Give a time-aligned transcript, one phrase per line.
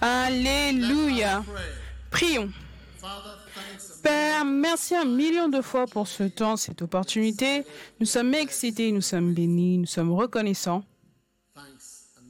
[0.00, 1.42] Alléluia.
[1.46, 1.64] Pray.
[2.10, 2.52] Prions.
[4.02, 7.64] Père, merci un million de fois pour ce temps, cette opportunité.
[8.00, 10.84] Nous sommes excités, nous sommes bénis, nous sommes reconnaissants.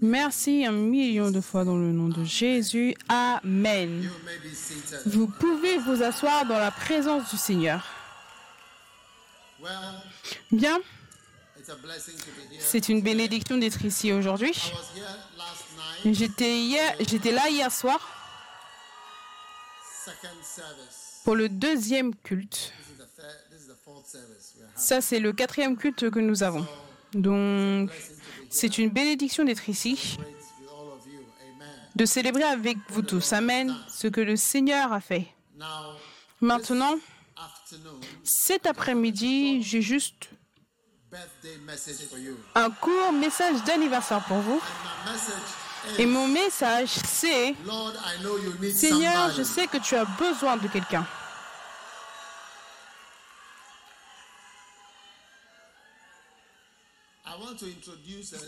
[0.01, 2.95] Merci un million de fois dans le nom de Jésus.
[3.09, 4.09] Amen.
[5.07, 7.85] Vous pouvez vous asseoir dans la présence du Seigneur.
[10.53, 10.79] Bien,
[12.61, 14.55] c'est une bénédiction d'être ici aujourd'hui.
[16.04, 18.00] J'étais hier, j'étais là hier soir
[21.25, 22.72] pour le deuxième culte.
[24.77, 26.67] Ça, c'est le quatrième culte que nous avons.
[27.13, 27.91] Donc,
[28.49, 30.19] c'est une bénédiction d'être ici,
[31.96, 33.33] de célébrer avec vous tous.
[33.33, 33.75] Amen.
[33.91, 35.27] Ce que le Seigneur a fait.
[36.41, 36.94] Maintenant,
[38.22, 40.97] cet après-midi, j'ai juste birthday message for you.
[42.55, 44.61] Un court message d'anniversaire pour vous.
[45.98, 47.55] Et mon message, c'est
[48.72, 51.06] Seigneur, je sais que tu as besoin de quelqu'un.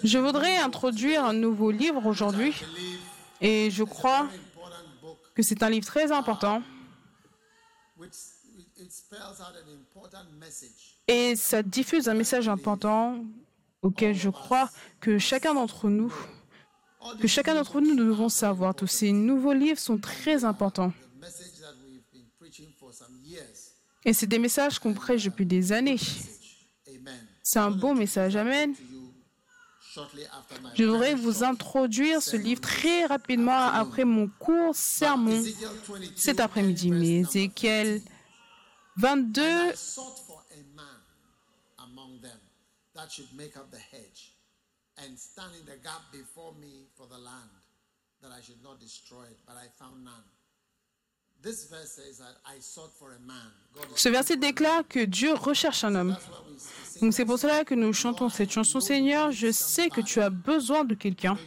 [0.05, 2.55] Je voudrais introduire un nouveau livre aujourd'hui.
[3.41, 4.29] et je crois
[5.35, 6.63] que c'est un livre très important
[11.11, 13.25] et ça diffuse un message important
[13.83, 16.13] auquel je crois que chacun d'entre nous,
[17.21, 18.75] que chacun d'entre nous, nous devons savoir.
[18.75, 20.93] Tous ces nouveaux livres sont très importants
[24.05, 25.99] et c'est des messages qu'on prêche depuis des années.
[27.43, 28.37] C'est un beau message.
[28.37, 28.75] Amen.
[30.75, 36.41] Je voudrais vous introduire ce livre très rapidement après mon court sermon Ezekiel 22, cet
[36.41, 36.91] après-midi.
[36.93, 38.01] Mais Ézéchiel
[38.97, 40.87] 22, I sought for a man
[41.79, 42.39] among them
[43.01, 44.33] that should make up the hedge
[44.99, 47.51] and stand in the gap before me for the land,
[48.23, 50.29] that I should not destroy it, but I found none.
[51.43, 53.51] This verse says that I sought for a man.
[53.75, 56.17] God is ce verset déclare que Dieu recherche un homme.
[57.01, 58.79] Donc c'est pour cela que nous chantons cette chanson.
[58.81, 61.39] Seigneur, je sais que tu as besoin de quelqu'un.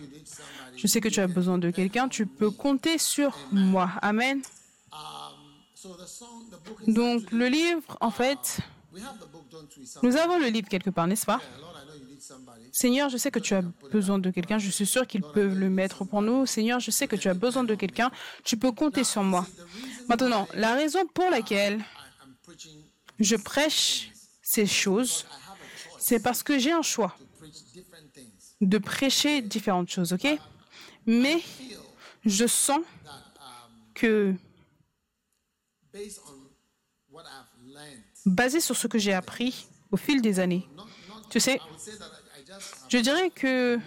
[0.76, 2.10] Je sais que tu as besoin de quelqu'un.
[2.10, 3.92] Tu peux compter sur moi.
[4.02, 4.42] Amen.
[4.92, 5.92] Um,
[6.88, 8.62] Donc le livre, en fait,
[10.02, 11.42] nous avons le livre quelque part, n'est-ce pas?
[12.72, 13.62] Seigneur, je sais que tu as
[13.92, 14.58] besoin de quelqu'un.
[14.58, 16.46] Je suis sûr qu'ils peuvent le mettre pour nous.
[16.46, 18.12] Seigneur, je sais que tu as besoin de quelqu'un.
[18.44, 19.46] Tu peux compter sur moi.
[20.08, 21.84] Maintenant, la raison pour laquelle
[23.20, 24.12] je prêche
[24.42, 28.12] ces choses, I have a choice c'est parce que j'ai un choix to preach different
[28.14, 28.56] things.
[28.62, 30.28] de prêcher différentes choses, ok?
[31.06, 31.42] Mais
[32.26, 32.84] je sens um,
[33.94, 34.36] que,
[38.26, 40.68] basé sur ce que j'ai appris au fil des années,
[41.30, 41.60] tu sais,
[42.90, 43.80] je dirais que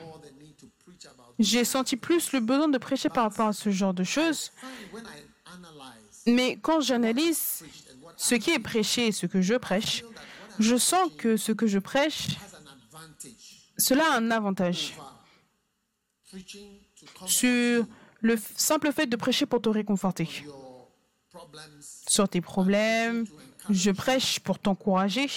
[1.39, 4.53] j'ai senti plus le besoin de prêcher par rapport à ce genre de choses.
[6.27, 7.65] Mais quand j'analyse
[8.17, 10.05] ce qui est prêché et ce que je prêche,
[10.59, 12.37] je sens que ce que je prêche,
[13.79, 14.95] cela a un avantage
[17.27, 17.87] sur
[18.21, 20.29] le simple fait de prêcher pour te réconforter.
[22.09, 23.27] Sur tes problèmes,
[23.71, 25.29] je prêche pour t'encourager,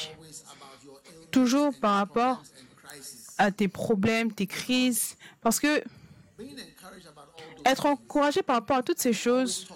[1.32, 2.44] toujours par rapport
[3.38, 5.16] à tes problèmes, tes crises.
[5.42, 5.82] Parce que
[7.66, 9.68] être encouragé par rapport à toutes ces choses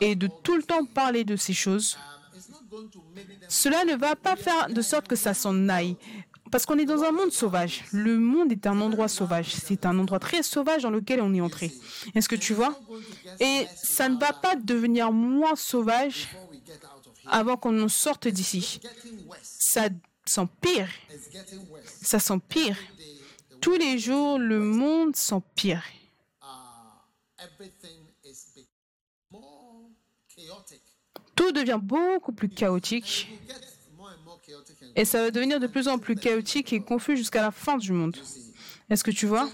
[0.00, 1.98] et de tout le temps parler de ces choses,
[3.48, 5.96] cela ne va pas faire de sorte que ça s'en aille.
[6.50, 7.82] Parce qu'on est dans un monde sauvage.
[7.92, 9.54] Le monde est un endroit sauvage.
[9.54, 11.72] C'est un endroit très sauvage dans lequel on est entré.
[12.14, 12.78] Est-ce que tu vois?
[13.40, 16.28] Et ça ne va pas devenir moins sauvage
[17.26, 18.80] avant qu'on en sorte d'ici.
[19.42, 19.88] Ça
[20.24, 20.88] s'empire.
[21.84, 22.76] Ça s'empire.
[23.60, 25.84] Tous les jours, le monde s'empire.
[31.34, 33.28] Tout devient beaucoup plus chaotique.
[34.96, 37.92] Et ça va devenir de plus en plus chaotique et confus jusqu'à la fin du
[37.92, 38.16] monde.
[38.90, 39.48] Est-ce que tu vois?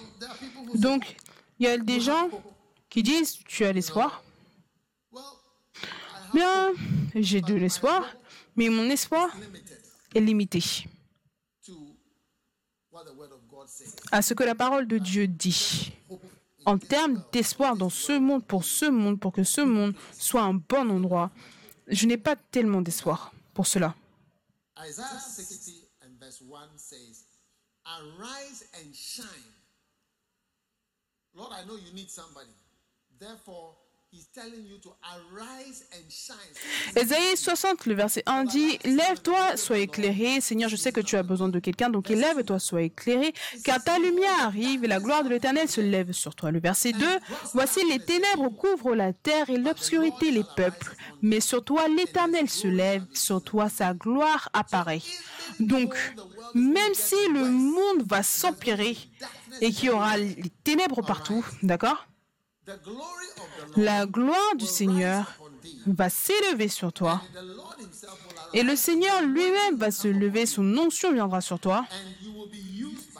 [0.74, 1.16] Donc,
[1.58, 2.30] il y a des gens
[2.88, 4.24] qui disent, tu as l'espoir.
[6.34, 6.72] Bien,
[7.14, 8.04] j'ai de l'espoir,
[8.56, 9.34] mais mon espoir
[10.14, 10.62] est limité
[14.10, 15.92] à ce que la parole de Dieu dit.
[16.64, 20.54] En termes d'espoir dans ce monde, pour ce monde, pour que ce monde soit un
[20.54, 21.30] bon endroit,
[21.86, 23.94] je n'ai pas tellement d'espoir pour cela.
[24.86, 27.24] Isaiah 60 and verse 1 says,
[27.86, 29.24] Arise and shine.
[31.34, 31.52] Lord,
[36.96, 40.40] Ésaïe 60, le verset 1 dit, Lève-toi, sois éclairé.
[40.40, 43.34] Seigneur, je sais que tu as besoin de quelqu'un, donc élève-toi, sois éclairé,
[43.64, 46.50] car ta lumière arrive et la gloire de l'Éternel se lève sur toi.
[46.50, 47.06] Le verset 2,
[47.52, 52.68] Voici les ténèbres couvrent la terre et l'obscurité les peuples, mais sur toi l'Éternel se
[52.68, 55.02] lève, sur toi sa gloire apparaît.
[55.60, 55.94] Donc,
[56.54, 58.96] même si le monde va s'empirer
[59.60, 62.06] et qu'il y aura les ténèbres partout, d'accord?
[63.76, 65.34] La gloire du Seigneur
[65.86, 67.22] va s'élever sur toi.
[68.52, 71.86] Et le Seigneur lui-même va se lever, son onction viendra sur toi.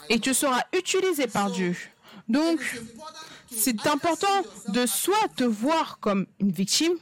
[0.08, 1.76] Et tu seras utilisé par Dieu.
[2.28, 2.60] Donc,
[3.50, 6.94] c'est important de soit te voir comme une victime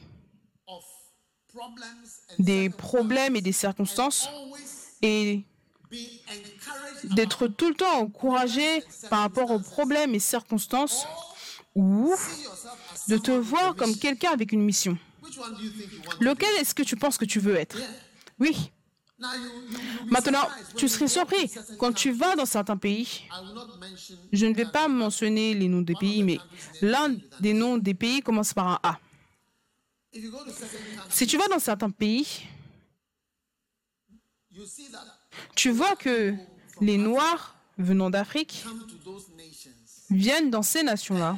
[2.39, 4.29] des problèmes et des circonstances
[5.01, 5.43] et
[7.03, 11.07] d'être tout le temps encouragé par rapport aux problèmes et circonstances
[11.77, 12.13] ou
[13.07, 14.97] de te voir comme quelqu'un avec une mission.
[16.19, 17.77] Lequel est-ce que tu penses que tu veux être?
[18.39, 18.71] Oui.
[20.07, 23.23] Maintenant, tu serais surpris quand tu vas dans certains pays.
[24.33, 26.39] Je ne vais pas mentionner les noms des pays, mais
[26.81, 28.99] l'un des noms des pays commence par un A.
[31.09, 32.47] Si tu vas dans certains pays,
[35.55, 36.33] tu vois que
[36.81, 38.65] les Noirs venant d'Afrique
[40.09, 41.37] viennent dans ces nations-là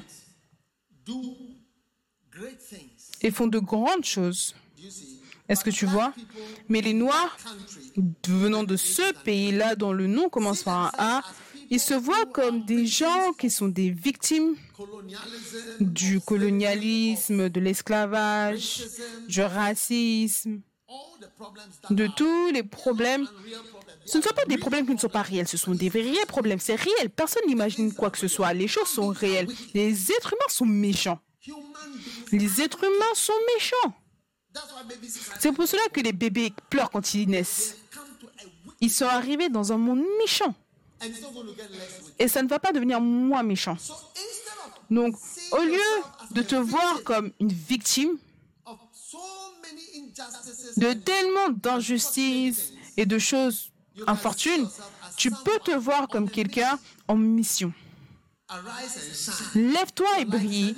[3.21, 4.55] et font de grandes choses.
[5.47, 6.13] Est-ce que tu vois?
[6.67, 7.37] Mais les Noirs,
[8.27, 11.21] venant de ce pays-là, dont le nom commence par un A,
[11.71, 14.55] ils se voient comme des gens qui sont des victimes
[15.79, 18.83] du colonialisme, de l'esclavage,
[19.27, 20.61] du racisme,
[21.89, 23.27] de tous les problèmes.
[24.09, 26.25] Ce ne sont pas des problèmes qui ne sont pas réels, ce sont des vrais
[26.27, 26.59] problèmes.
[26.59, 28.53] C'est réel, personne n'imagine quoi que ce soit.
[28.53, 29.47] Les choses sont réelles.
[29.75, 31.19] Les êtres humains sont méchants.
[32.31, 33.93] Les êtres humains sont méchants.
[35.39, 37.77] C'est pour cela que les bébés pleurent quand ils naissent.
[38.81, 40.55] Ils sont arrivés dans un monde méchant.
[42.17, 43.77] Et ça ne va pas devenir moins méchant.
[44.89, 45.15] Donc,
[45.51, 45.79] au lieu
[46.31, 48.17] de te voir comme une victime
[50.77, 53.71] de tellement d'injustices et de choses
[54.07, 54.67] infortunes,
[55.17, 57.73] tu peux te voir comme quelqu'un en mission.
[59.53, 60.75] Lève-toi et brille,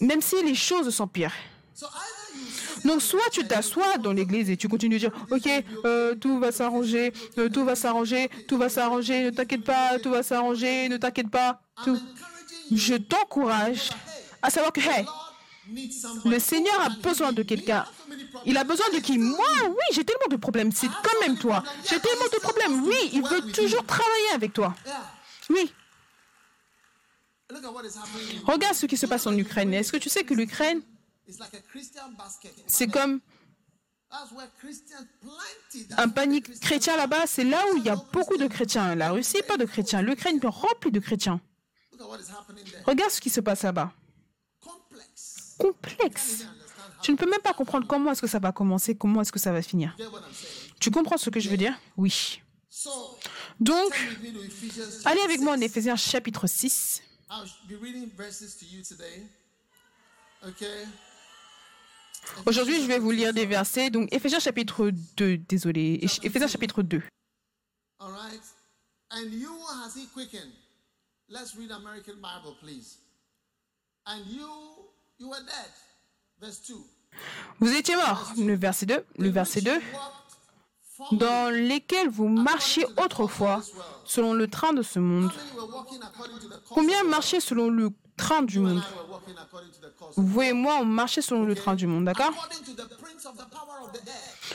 [0.00, 1.34] même si les choses s'empirent.
[2.84, 5.48] Donc, soit tu t'assois dans l'église et tu continues de dire, OK,
[5.84, 10.10] euh, tout va s'arranger, euh, tout va s'arranger, tout va s'arranger, ne t'inquiète pas, tout
[10.10, 11.60] va s'arranger, ne t'inquiète pas.
[11.84, 11.98] Tout.
[12.72, 13.90] Je t'encourage
[14.40, 15.04] à savoir que, hey,
[16.24, 17.84] le Seigneur a besoin de quelqu'un.
[18.46, 19.18] Il a besoin de qui?
[19.18, 20.72] Moi, oui, j'ai tellement de problèmes.
[20.72, 21.62] C'est quand même toi.
[21.88, 22.84] J'ai tellement de problèmes.
[22.84, 24.74] Oui, il veut toujours travailler avec toi.
[25.48, 25.72] Oui.
[28.46, 29.74] Regarde ce qui se passe en Ukraine.
[29.74, 30.82] Est-ce que tu sais que l'Ukraine,
[32.66, 33.20] c'est comme
[35.96, 38.94] un panier chrétien là-bas, c'est là où il y a beaucoup de chrétiens.
[38.94, 40.02] La Russie, pas de chrétiens.
[40.02, 41.40] L'Ukraine est remplie de chrétiens.
[42.86, 43.92] Regarde ce qui se passe là-bas.
[45.60, 46.46] Complexe.
[47.02, 49.38] Tu ne peux même pas comprendre comment est-ce que ça va commencer, comment est-ce que
[49.38, 49.96] ça va finir.
[50.80, 51.78] Tu comprends ce que je veux dire?
[51.96, 52.42] Oui.
[53.58, 53.92] Donc,
[55.04, 57.02] allez avec moi en Éphésiens chapitre 6.
[62.46, 63.90] Aujourd'hui, je vais vous lire des versets.
[63.90, 66.00] Donc, Éphésiens chapitre 2, désolé.
[66.22, 67.02] Éphésiens chapitre 2.
[67.98, 68.40] All right?
[69.12, 69.30] And
[74.26, 74.89] you
[75.20, 75.28] has he quickened.
[75.28, 75.28] Let's read American Bible, please.
[75.28, 75.70] And you, you were dead.
[76.40, 76.74] Verse 2.
[77.60, 78.32] Vous étiez mort.
[78.38, 79.04] Le verset 2.
[79.18, 79.80] Le verset 2
[81.12, 83.62] dans lesquels vous marchiez autrefois
[84.04, 85.30] selon le train de ce monde.
[86.68, 88.82] Combien marchaient selon le train du monde
[90.16, 92.34] Vous et moi, on marchait selon le train du monde, d'accord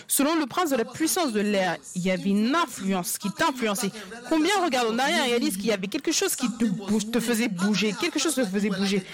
[0.07, 3.91] Selon le prince de la puissance de l'air, il y avait une influence qui t'influençait.
[4.29, 6.47] Combien regardent en arrière et réalisent qu'il y avait quelque chose qui
[7.11, 9.05] te, faisait bouger, quelque chose te faisait bouger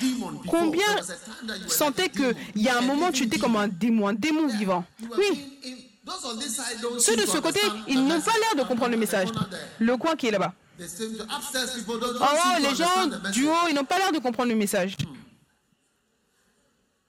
[0.47, 0.91] Combien
[1.67, 4.83] sentaient qu'il y a un moment tu étais comme un démon, un démon vivant
[5.17, 5.59] Oui,
[6.99, 9.29] ceux de ce côté, ils n'ont pas l'air de comprendre le message.
[9.79, 10.53] Le coin qui est là-bas.
[10.81, 14.97] Oh, les gens du haut, ils n'ont pas l'air de comprendre le message.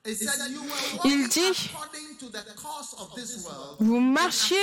[0.04, 1.70] Il dit,
[3.78, 4.56] vous marchiez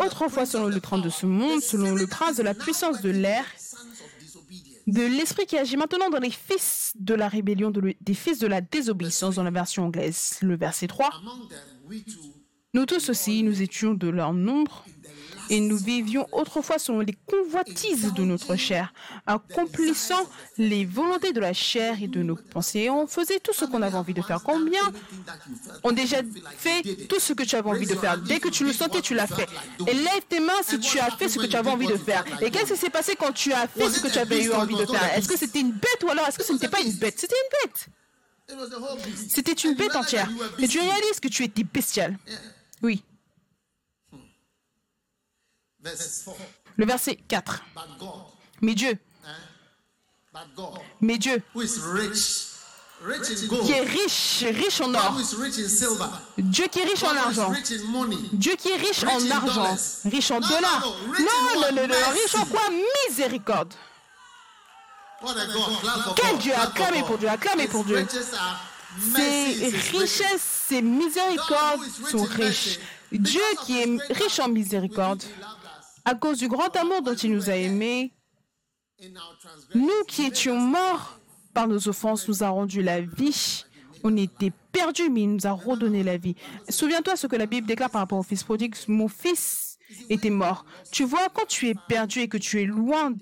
[0.00, 3.44] autrefois selon le train de ce monde, selon le prince de la puissance de l'air,
[4.88, 8.60] de l'esprit qui agit maintenant dans les fils de la rébellion, des fils de la
[8.60, 10.38] désobéissance dans la version anglaise.
[10.42, 11.10] Le verset 3.
[12.74, 14.84] Nous tous aussi, nous étions de leur nombre
[15.50, 18.94] Et nous vivions autrefois selon les convoitises de notre chair,
[19.26, 20.22] accomplissant
[20.56, 22.88] les volontés de la chair et de nos pensées.
[22.88, 24.42] On faisait tout ce qu'on avait envie de faire.
[24.44, 24.80] Combien
[25.82, 26.18] ont déjà
[26.56, 28.16] fait tout ce que tu avais envie de faire?
[28.18, 29.48] Dès que tu le sentais, tu l'as fait.
[29.88, 32.24] Et lève tes mains si tu as fait ce que tu avais envie de faire.
[32.40, 34.76] Et qu'est-ce qui s'est passé quand tu as fait ce que tu avais eu envie
[34.76, 35.16] de faire?
[35.16, 37.18] Est-ce que c'était une bête ou alors est-ce que ce n'était pas une bête?
[37.18, 37.88] C'était une bête.
[39.28, 40.28] C'était une bête entière.
[40.58, 42.16] Et tu réalises que tu étais bestial.
[42.82, 43.02] Oui.
[46.76, 47.62] Le verset 4.
[48.62, 48.98] Mais Dieu,
[51.00, 51.42] mais Dieu,
[53.64, 55.16] qui est riche, riche en or,
[56.38, 57.52] Dieu qui est riche en argent,
[58.32, 62.44] Dieu qui est riche en argent, riche en dollars, non, non, non, non, riche en
[62.44, 62.62] quoi?
[63.08, 63.72] Miséricorde.
[66.16, 68.06] Quel Dieu Acclamez pour Dieu, acclamez pour Dieu.
[69.14, 72.78] Ses richesses, ses miséricordes sont riches.
[73.12, 75.22] Dieu qui est riche en miséricorde,
[76.04, 78.12] à cause du grand amour dont il nous a aimés,
[79.74, 81.20] nous qui étions morts
[81.54, 83.64] par nos offenses, nous a rendu la vie.
[84.02, 86.34] On était perdus, mais il nous a redonné la vie.
[86.68, 88.74] Souviens-toi ce que la Bible déclare par rapport au fils prodigue.
[88.88, 89.78] Mon fils
[90.08, 90.64] était mort.
[90.92, 93.12] Tu vois, quand tu es perdu et que tu es loin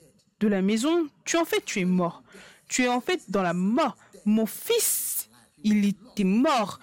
[0.41, 2.23] de la maison, tu en fait, tu es mort.
[2.69, 3.97] Tu es en fait dans la mort.
[4.25, 5.31] Mon fils,
[5.65, 6.79] il était mort,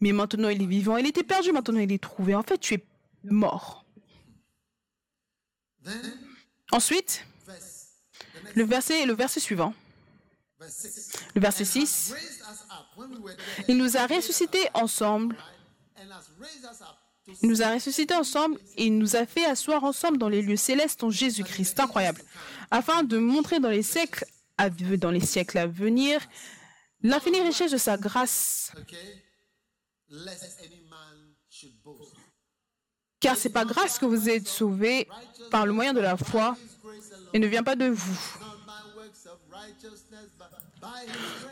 [0.00, 0.96] mais maintenant il est vivant.
[0.96, 2.34] Il était perdu, maintenant il est trouvé.
[2.34, 2.84] En fait, tu es
[3.24, 3.81] mort.
[6.70, 7.24] Ensuite,
[8.54, 9.74] le verset, le verset suivant.
[11.34, 12.14] Le verset 6.
[13.68, 15.36] Il nous a ressuscités ensemble.
[17.42, 20.56] Il nous a ressuscités ensemble et il nous a fait asseoir ensemble dans les lieux
[20.56, 21.78] célestes en Jésus-Christ.
[21.80, 22.22] Incroyable.
[22.70, 24.24] Afin de montrer dans les siècles
[24.58, 26.20] à, dans les siècles à venir
[27.02, 28.72] l'infinie richesse de sa grâce.
[33.22, 35.08] Car c'est par grâce que vous êtes sauvés
[35.50, 36.56] par le moyen de la foi
[37.32, 38.18] et ne vient pas de vous.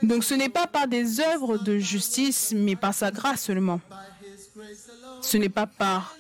[0.03, 3.81] Donc ce n'est pas par des œuvres de justice, mais par sa grâce seulement.
[5.23, 6.17] Ce n'est pas par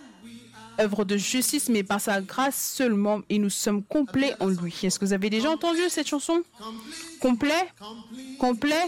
[0.79, 4.75] œuvre de justice, mais par sa grâce seulement, et nous sommes complets en lui.
[4.85, 6.45] Est-ce que vous avez déjà entendu cette chanson?
[7.21, 7.69] Complet,
[8.39, 8.87] complet,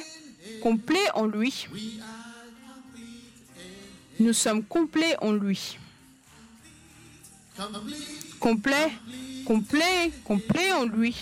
[0.62, 1.66] complet en lui.
[4.20, 5.78] Nous sommes complets en lui.
[8.40, 8.92] Complet,
[9.46, 11.14] complet, complet en lui.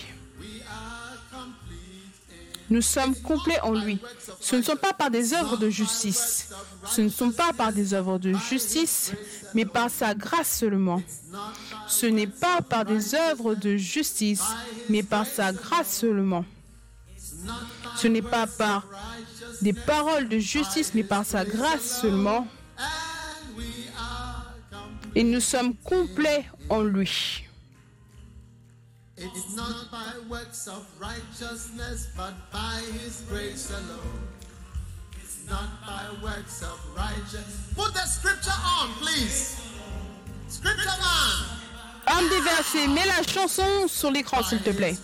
[2.69, 3.99] Nous sommes complets en lui.
[4.39, 6.49] Ce ne sont pas par des œuvres de justice.
[6.85, 9.11] Ce ne sont pas par des œuvres de justice,
[9.53, 11.03] mais par sa grâce seulement.
[11.87, 14.43] Ce n'est pas par des œuvres de justice,
[14.87, 16.45] mais par sa grâce seulement.
[17.97, 18.87] Ce n'est pas par
[19.61, 22.47] des paroles de justice, mais par sa grâce seulement.
[25.15, 27.43] Et nous sommes complets en lui.
[29.17, 34.19] It's not by works of righteousness, but by His grace alone.
[35.21, 37.73] It's not by works of righteousness.
[37.75, 39.59] Put the scripture on, please.
[40.47, 41.61] Scripture on.
[42.07, 44.95] Un des versets, mets la chanson sur l'écran, s'il te plaît.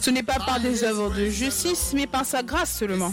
[0.00, 3.12] Ce n'est pas par des œuvres de justice, mais par sa grâce seulement.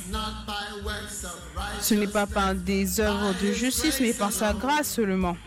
[1.81, 5.37] Ce n'est pas par des œuvres de justice, mais par sa grâce seulement.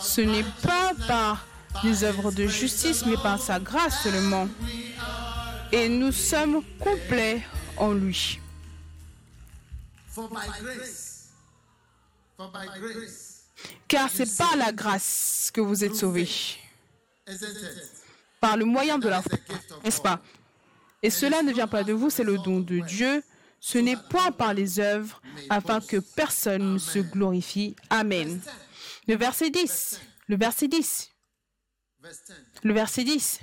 [0.00, 1.46] Ce n'est pas par
[1.82, 4.48] des œuvres de justice, mais par sa grâce seulement.
[5.72, 7.42] Et nous sommes complets
[7.76, 8.40] en lui.
[13.90, 16.28] Car c'est par la grâce que vous êtes sauvés
[18.40, 19.36] par le moyen de la foi,
[19.84, 20.20] n'est-ce pas?
[21.02, 23.22] Et cela ne vient pas de vous, c'est le don de Dieu.
[23.58, 25.20] Ce n'est point par les œuvres,
[25.50, 27.76] afin que personne ne se glorifie.
[27.90, 28.40] Amen.
[29.06, 30.00] Le verset 10.
[30.28, 31.10] Le verset 10.
[32.62, 33.40] Le verset 10.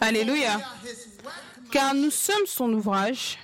[0.00, 0.60] Alléluia.
[1.72, 3.38] Car nous sommes son ouvrage,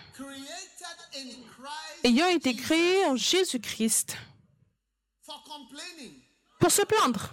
[2.05, 4.17] ayant été créés en Jésus-Christ.
[6.61, 7.31] Pour se plaindre,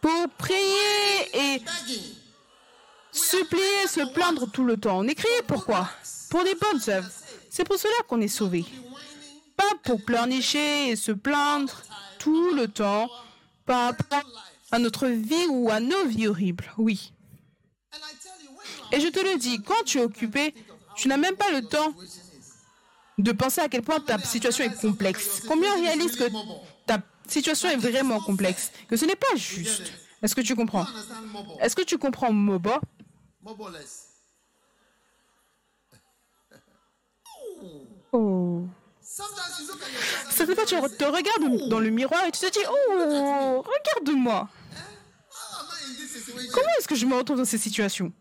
[0.00, 1.62] pour prier et
[3.12, 4.98] supplier, se plaindre tout le temps.
[4.98, 5.88] On est créé pourquoi?
[6.30, 7.10] Pour des bonnes œuvres.
[7.50, 8.64] C'est pour cela qu'on est sauvé.
[9.56, 11.82] Pas pour pleurnicher et se plaindre
[12.18, 13.10] tout le temps
[13.66, 13.94] par
[14.70, 16.72] à notre vie ou à nos vies horribles.
[16.76, 17.12] Oui.
[18.92, 20.54] Et je te le dis, quand tu es occupé,
[20.96, 21.94] tu n'as même pas le temps
[23.18, 25.42] de penser à quel point ta situation est complexe.
[25.46, 26.28] Combien réalisent que
[26.86, 29.92] ta situation est vraiment complexe, que ce n'est pas juste.
[30.22, 30.86] Est-ce que tu comprends?
[31.60, 32.72] Est-ce que tu comprends Mobo?
[38.12, 38.64] Oh.
[40.30, 44.48] Certaines fois, tu te regardes dans le miroir et tu te dis Oh, regarde-moi.
[46.52, 48.12] Comment est-ce que je me retrouve dans ces situations?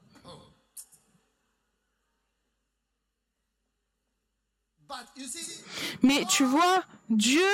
[6.01, 7.45] Mais tu vois, Dieu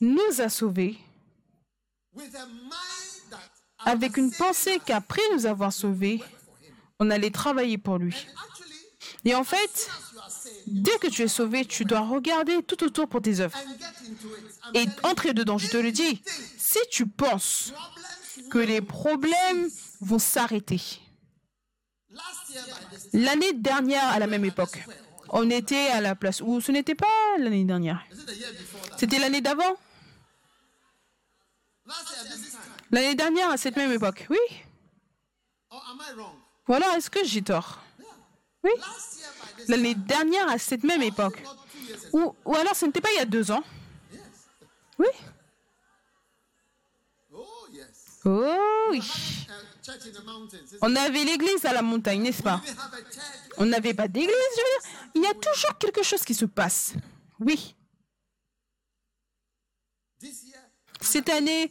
[0.00, 0.98] nous a sauvés
[3.84, 6.22] avec une pensée qu'après nous avoir sauvés,
[6.98, 8.26] on allait travailler pour lui.
[9.26, 9.90] Et en fait,
[10.68, 13.58] dès que tu es sauvé, tu dois regarder tout autour pour tes œuvres
[14.72, 15.58] et entrer dedans.
[15.58, 16.22] Je te le dis,
[16.56, 17.72] si tu penses
[18.48, 19.68] que les problèmes
[20.00, 20.80] vont s'arrêter,
[23.12, 24.78] l'année dernière à la même époque,
[25.30, 28.06] on était à la place où ce n'était pas l'année dernière,
[28.96, 29.74] c'était l'année d'avant.
[32.92, 34.38] L'année dernière à cette même époque, oui.
[36.68, 37.82] Voilà, est-ce que j'ai tort?
[39.68, 41.42] L'année dernière à cette même époque.
[42.12, 43.62] Ou, alors ce n'était pas il y a deux ans.
[44.98, 45.08] Oui.
[48.24, 49.02] Oh oui.
[50.80, 52.60] On avait l'église à la montagne, n'est-ce pas?
[53.56, 54.32] On n'avait pas d'église.
[55.14, 56.94] Il y a toujours quelque chose qui se passe.
[57.38, 57.76] Oui.
[61.00, 61.70] Cette année,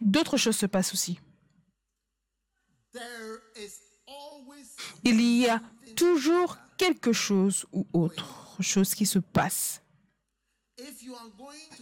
[0.00, 1.18] d'autres choses se passent aussi.
[5.02, 5.62] Il y a
[5.94, 9.82] toujours quelque chose ou autre chose qui se passe.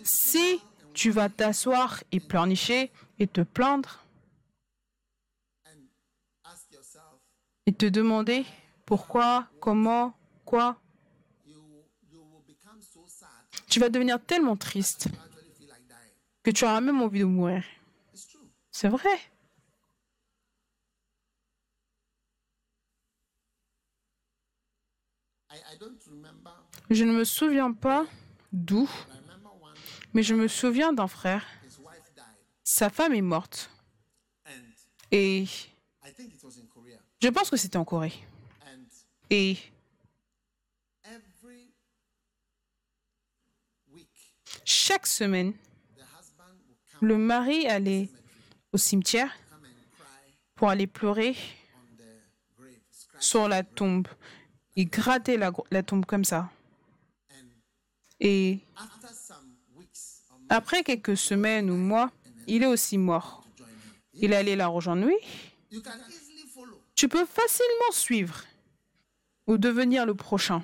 [0.04, 0.60] Si
[0.94, 4.04] tu vas t'asseoir et pleurnicher et te plaindre
[7.66, 8.44] et te demander
[8.84, 10.14] pourquoi, comment,
[10.44, 10.76] quoi,
[13.68, 15.08] tu vas devenir tellement triste
[16.42, 17.64] que tu auras même envie de mourir.
[18.70, 19.18] C'est vrai.
[25.41, 25.41] I, I don't remember.
[26.90, 28.06] Je ne me souviens pas
[28.52, 28.88] d'où,
[30.14, 31.46] mais je me souviens d'un frère.
[32.64, 33.70] Sa femme est morte.
[35.10, 35.46] Et
[37.20, 38.12] je pense que c'était en Corée.
[39.30, 39.56] Et
[44.64, 45.54] chaque semaine,
[47.00, 48.08] le mari allait
[48.72, 49.32] au cimetière
[50.54, 51.36] pour aller pleurer
[53.18, 54.08] sur la tombe.
[54.76, 56.50] Il grattait la, tombe comme ça.
[58.20, 58.60] Et
[60.48, 62.10] après quelques semaines ou mois,
[62.46, 63.44] il est aussi mort.
[64.14, 65.06] Il allait la rejoindre.
[65.06, 65.16] Oui,
[66.94, 68.44] tu peux facilement suivre
[69.46, 70.62] ou devenir le prochain.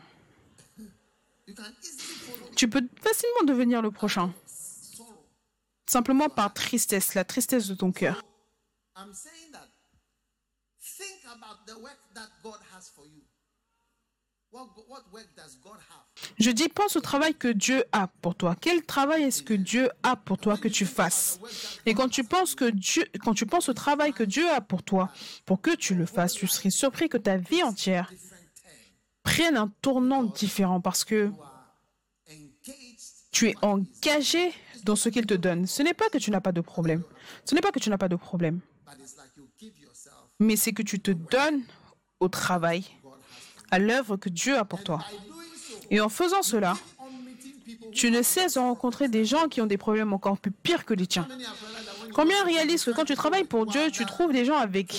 [2.55, 4.33] Tu peux facilement devenir le prochain,
[5.87, 8.23] simplement par tristesse, la tristesse de ton cœur.
[16.39, 18.57] Je dis, pense au travail que Dieu a pour toi.
[18.61, 21.39] Quel travail est-ce que Dieu a pour toi que tu fasses?
[21.85, 24.83] Et quand tu penses que Dieu, quand tu penses au travail que Dieu a pour
[24.83, 25.11] toi,
[25.45, 28.13] pour que tu le fasses, tu serais surpris que ta vie entière
[29.23, 31.31] prenne un tournant différent parce que
[33.31, 34.53] tu es engagé
[34.85, 35.67] dans ce qu'il te donne.
[35.67, 37.03] Ce n'est pas que tu n'as pas de problème.
[37.45, 38.61] Ce n'est pas que tu n'as pas de problème,
[40.39, 41.63] mais c'est que tu te donnes
[42.21, 42.85] au travail.
[43.71, 45.05] À l'œuvre que Dieu a pour toi.
[45.91, 46.77] Et en faisant cela,
[47.93, 50.95] tu ne cesses de rencontrer des gens qui ont des problèmes encore plus pires que
[50.95, 51.27] les tiens.
[52.15, 54.95] Combien réalisent que quand tu travailles pour Dieu, tu trouves des gens avec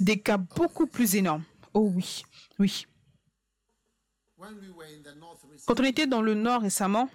[0.00, 1.44] des cas beaucoup plus énormes?
[1.74, 2.22] Oh oui,
[2.58, 2.86] oui.
[5.66, 7.08] Quand on était dans le Nord récemment,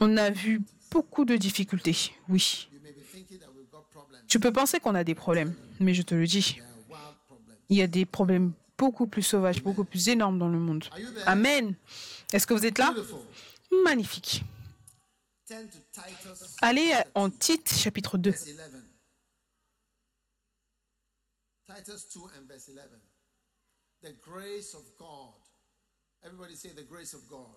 [0.00, 2.12] on a vu beaucoup de difficultés.
[2.28, 2.68] Oui.
[4.26, 6.58] Tu peux penser qu'on a des problèmes, mais je te le dis,
[7.68, 8.52] il y a des problèmes
[8.84, 10.84] beaucoup plus sauvages, beaucoup plus énormes dans le monde.
[11.26, 11.74] Amen.
[12.32, 12.94] Est-ce que vous êtes là?
[13.82, 14.44] Magnifique.
[16.60, 18.30] Allez en Tite, chapitre 2.
[18.30, 18.82] verse 11.
[21.66, 22.78] Titus 2 and verse 11.
[24.02, 25.34] The grace of God.
[26.22, 27.56] Everybody say the grace of God.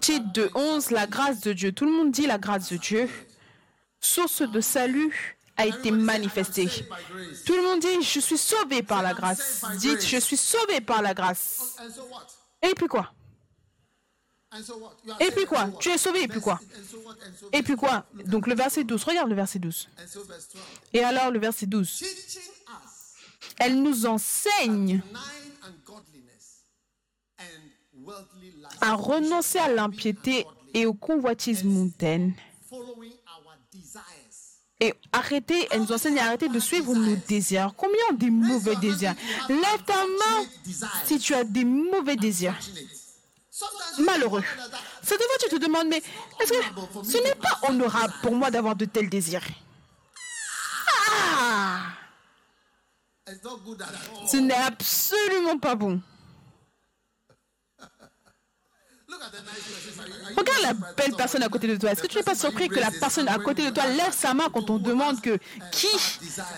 [0.00, 1.72] Tite 2, 11, la grâce de Dieu.
[1.72, 3.10] Tout le monde dit la grâce de Dieu.
[4.00, 6.82] Source de salut a été grace.
[7.44, 9.64] Tout le monde dit, je suis sauvé par la grâce.
[9.78, 11.76] Dites, je suis sauvé par la grâce.
[12.62, 13.12] Et puis quoi?
[15.20, 15.70] Et puis quoi?
[15.80, 16.60] Tu es sauvé, et puis quoi?
[17.52, 18.04] Et puis quoi?
[18.26, 19.88] Donc le verset 12, regarde le verset 12.
[19.98, 20.62] And so verse 12.
[20.92, 22.92] Et alors le verset 12, Teaching us
[23.58, 25.02] elle nous enseigne
[28.80, 32.34] à renoncer à l'impiété et aux convoitises mondaines.
[34.82, 37.72] Et arrêter, elle nous enseigne à arrêter de suivre nos désirs.
[37.76, 39.14] Combien ont des mauvais désirs?
[39.48, 40.44] Lève ta main
[41.04, 42.58] si tu as des mauvais désirs.
[44.00, 44.42] Malheureux.
[45.02, 46.02] Cette fois, tu te demandes, mais
[46.40, 49.44] est-ce que ce n'est pas honorable pour moi d'avoir de tels désirs?
[51.38, 51.78] Ah.
[54.26, 56.00] Ce n'est absolument pas bon.
[57.78, 57.90] Look at
[59.08, 59.10] the nice person.
[59.10, 59.11] Are you- are you
[60.36, 61.90] Regarde la belle personne à côté de toi.
[61.92, 64.34] Est-ce que tu n'es pas surpris que la personne à côté de toi lève sa
[64.34, 65.38] main quand on demande que
[65.70, 65.88] qui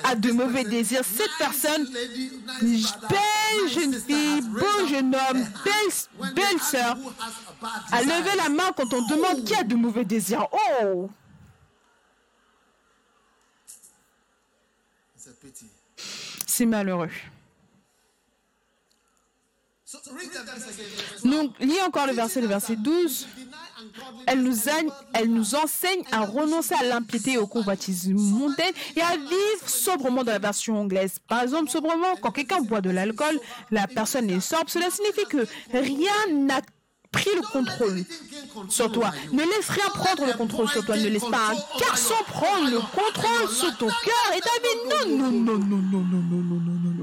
[0.05, 1.03] a de mauvais désirs?
[1.05, 6.97] Cette personne, belle jeune fille, beau jeune homme, belle, belle sœur,
[7.93, 10.47] a levé la main quand on demande qui a de mauvais désirs.
[10.85, 11.11] Oh.
[16.47, 17.11] C'est malheureux.
[19.85, 20.04] So read the verse again.
[20.04, 20.04] verse
[21.25, 23.27] Donc, lis encore le verset, le verset 12.
[23.37, 24.69] Deny ungodliness
[25.15, 30.25] Elle nous, enseigne à renoncer à l'impiété et aux convoitises mondaines et à vivre sobrement
[30.25, 31.17] dans la version anglaise.
[31.29, 33.39] Par exemple, sobrement, quand quelqu'un boit de l'alcool,
[33.71, 34.69] la personne est sobre.
[34.69, 36.61] Cela signifie que rien n'a
[37.15, 38.05] pris le contrôle
[38.69, 39.13] sur toi.
[39.33, 40.97] Ne laisse rien prendre le contrôle sur toi.
[40.97, 45.09] Ne laisse pas un garçon prendre le contrôle sur ton cœur et ta vie.
[45.09, 46.94] Non, non, non, non, non, non, non, non, non,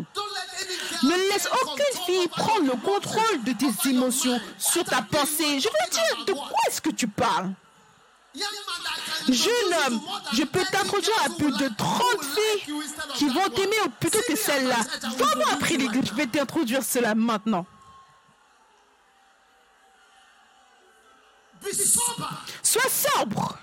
[1.03, 5.59] ne laisse aucune fille prendre le contrôle de tes émotions, sur ta pensée.
[5.59, 7.51] Je veux dire, de quoi est-ce que tu parles?
[9.27, 10.01] Jeune homme,
[10.33, 12.75] je peux t'introduire à plus de 30 filles
[13.15, 14.77] qui vont t'aimer plutôt que celle-là.
[15.17, 17.65] Vraiment après les je vais t'introduire cela maintenant.
[22.63, 23.57] Sois sobre.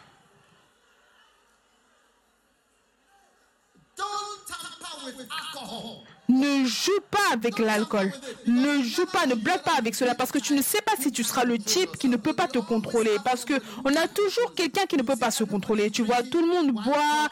[6.28, 8.12] Ne joue pas avec l'alcool.
[8.46, 11.10] Ne joue pas, ne blague pas avec cela parce que tu ne sais pas si
[11.10, 13.16] tu seras le type qui ne peut pas te contrôler.
[13.24, 15.90] Parce que on a toujours quelqu'un qui ne peut pas se contrôler.
[15.90, 17.28] Tu vois, tout le monde boit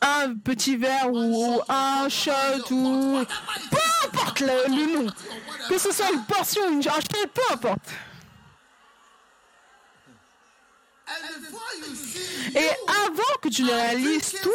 [0.00, 3.24] un petit verre ou un shot ou
[3.70, 5.10] peu importe le, nom.
[5.68, 7.80] Que ce soit une portion, une un shot, peu importe.
[11.01, 11.01] And before you see,
[12.54, 12.68] Et
[13.06, 14.52] avant que tu ne réalises, toi,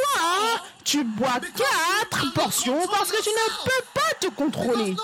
[0.83, 4.95] tu bois quatre portions parce que tu ne peux pas te contrôler.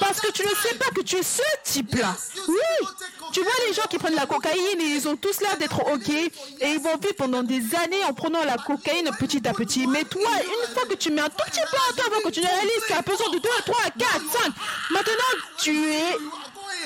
[0.00, 2.14] Parce que tu ne sais pas que tu es ce type-là.
[2.48, 2.88] Oui,
[3.32, 6.08] tu vois les gens qui prennent la cocaïne et ils ont tous l'air d'être OK
[6.08, 9.86] et ils vont vivre pendant des années en prenant la cocaïne petit à petit.
[9.86, 12.30] Mais toi, une fois que tu mets un tout petit peu en toi avant que
[12.30, 14.52] tu ne réalises tu as besoin de 2, 3, 4, 5,
[14.90, 15.12] maintenant
[15.58, 16.18] tu es.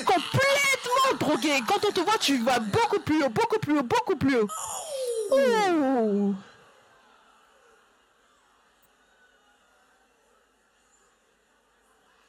[0.05, 1.61] Complètement drogué.
[1.67, 4.47] Quand on te voit, tu vas beaucoup plus haut, beaucoup plus haut, beaucoup plus haut.
[5.31, 6.33] Oh.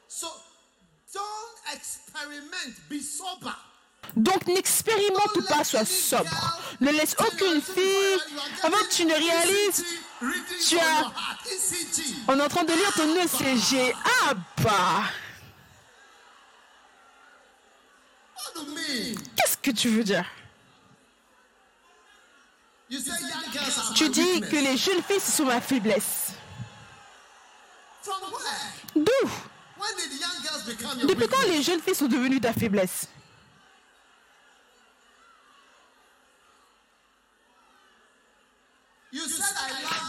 [0.07, 0.27] So
[1.13, 2.75] don't experiment.
[2.89, 3.53] Be sober.
[4.15, 6.59] Donc n'expérimente pas, sois sobre.
[6.81, 8.17] Ne laisse aucune fille,
[8.63, 9.85] avant que tu ne réalises,
[10.67, 11.11] tu as-
[12.27, 13.93] on est en train de lire ton ECG.
[14.25, 14.33] Ah
[14.63, 15.03] bah,
[19.35, 20.25] Qu'est-ce que tu veux dire?
[23.95, 26.33] Tu dis que les jeunes filles sont ma faiblesse.
[28.95, 29.29] D'où?
[31.07, 33.07] Depuis quand les jeunes filles sont devenues ta faiblesse?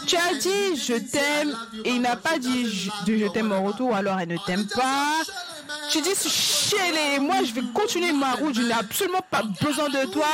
[0.07, 4.19] Tu as dit je t'aime et il n'a pas dit je, t'aime en retour, alors
[4.19, 5.21] elle ne t'aime pas
[5.89, 9.21] said, "Shirley, man, Tu dis chez moi je vais continuer ma route, je n'ai absolument
[9.29, 10.27] pas besoin de toi.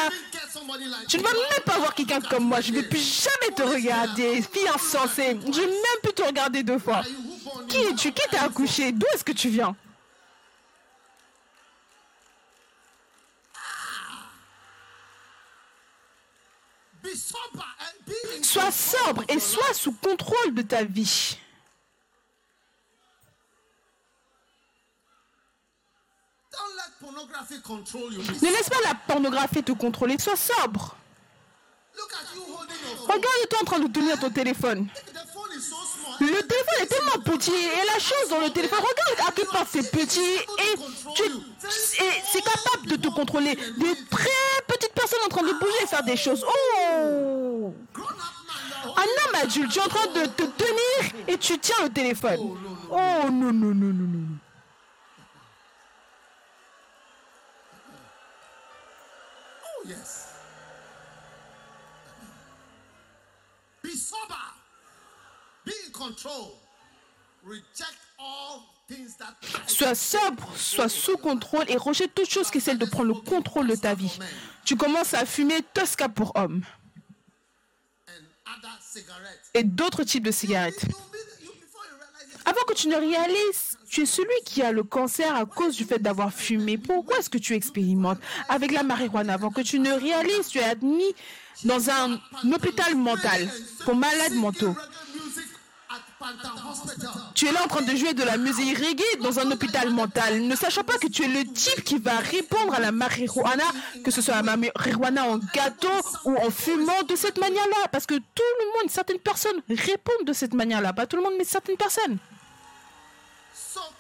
[1.08, 3.64] Tu ne vas même pas voir quelqu'un comme moi, je ne vais plus jamais te
[3.64, 5.38] regarder, fille insensée.
[5.44, 7.02] Je ne vais même plus te regarder deux fois.
[7.68, 8.12] Qui es-tu?
[8.12, 8.92] Qui t'a accouché?
[8.92, 9.76] D'où est-ce que tu viens?
[18.42, 21.38] Sois sobre et sois sous contrôle de ta vie.
[26.52, 26.89] Don't let pornography control you.
[27.02, 30.96] Ne laisse pas la pornographie te contrôler, sois sobre.
[33.08, 34.88] Regarde-toi en train de tenir ton téléphone.
[36.20, 39.66] Le téléphone est tellement petit et la chose dans le téléphone, regarde à quel point
[39.70, 40.76] c'est petit et
[41.16, 43.56] tu et c'est capable de te contrôler.
[43.56, 46.44] Des très petites personnes en train de bouger et faire des choses.
[46.46, 47.74] Oh
[48.86, 52.58] Un homme adulte, tu es en train de te tenir et tu tiens le téléphone.
[52.92, 54.39] Oh non, non, non, non, non.
[63.82, 64.36] Be sober.
[65.66, 66.60] Be in control.
[67.44, 69.36] Reject all things that...
[69.68, 73.22] Sois sobre, sois sous contrôle et rejette toute chose qui est celle de prendre le
[73.22, 74.20] contrôle de ta vie.
[74.66, 76.64] Tu commences à fumer Tosca pour homme
[79.54, 80.86] et d'autres types de cigarettes.
[82.46, 85.84] Avant que tu ne réalises tu es celui qui a le cancer à cause du
[85.84, 86.78] fait d'avoir fumé.
[86.78, 90.64] Pourquoi est-ce que tu expérimentes avec la marijuana Avant que tu ne réalises, tu es
[90.64, 91.16] admis
[91.64, 92.20] dans un
[92.54, 93.50] hôpital mental
[93.84, 94.76] pour malades mentaux?
[97.34, 100.42] Tu es là en train de jouer de la musique reggae dans un hôpital mental,
[100.42, 103.64] ne sachant pas que tu es le type qui va répondre à la marijuana,
[104.04, 105.88] que ce soit la marijuana en gâteau
[106.26, 107.88] ou en fumant de cette manière-là.
[107.92, 110.94] Parce que tout le monde, certaines personnes répondent de cette manière-là.
[110.94, 112.20] Pas tout le monde, mais certaines personnes.
[113.54, 113.96] So Christ has saved us.
[113.96, 113.99] And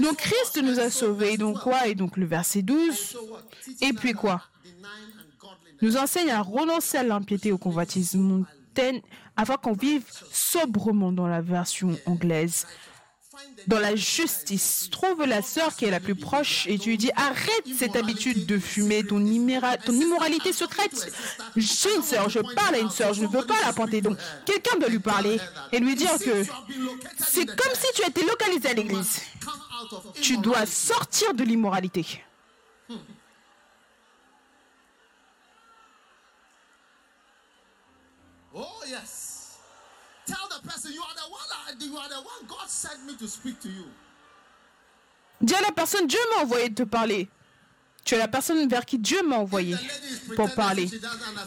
[0.00, 1.36] Donc Christ nous a sauvés.
[1.36, 1.62] Donc 12.
[1.62, 1.86] quoi?
[1.86, 3.42] Et donc le verset 12 So what?
[3.64, 4.42] Teaching Et puis quoi?
[5.80, 9.00] nous enseigne à renoncer à l'impiété au convoitisme mondaine
[9.36, 12.66] afin qu'on vive sobrement dans la version anglaise.
[13.66, 17.10] Dans la justice, trouve la sœur qui est la plus proche et tu lui dis
[17.16, 21.12] arrête cette habitude de fumer, ton, ton immoralité secrète.
[21.58, 24.00] Suis une sœur, je parle à une sœur, je ne veux pas la pointer.
[24.00, 25.38] Donc quelqu'un doit lui parler
[25.70, 26.44] et lui dire que
[27.26, 29.20] c'est comme si tu étais localisé à l'église.
[30.20, 32.22] Tu dois sortir de l'immoralité.
[38.54, 38.66] Oh.
[45.40, 47.28] Dis à la personne, Dieu m'a envoyé de te parler.
[48.04, 49.76] Tu es la personne vers qui Dieu m'a envoyé
[50.34, 50.88] pour parler.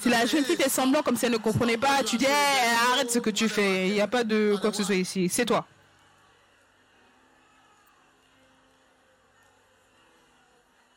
[0.01, 2.75] Si la jeune fille fait semblant comme si elle ne comprenait pas, tu dis Hey,
[2.91, 5.27] arrête ce que tu fais, il n'y a pas de quoi que ce soit ici,
[5.29, 5.65] c'est toi.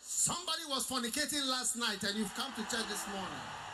[0.01, 3.67] Somebody was fornicating last night and you've come to church this morning.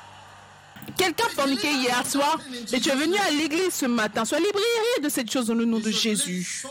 [0.97, 2.39] Quelqu'un forniquait hier soir
[2.73, 4.25] et tu es venu à l'église ce matin.
[4.25, 6.65] Sois libéré de cette chose dans le nom de Jésus.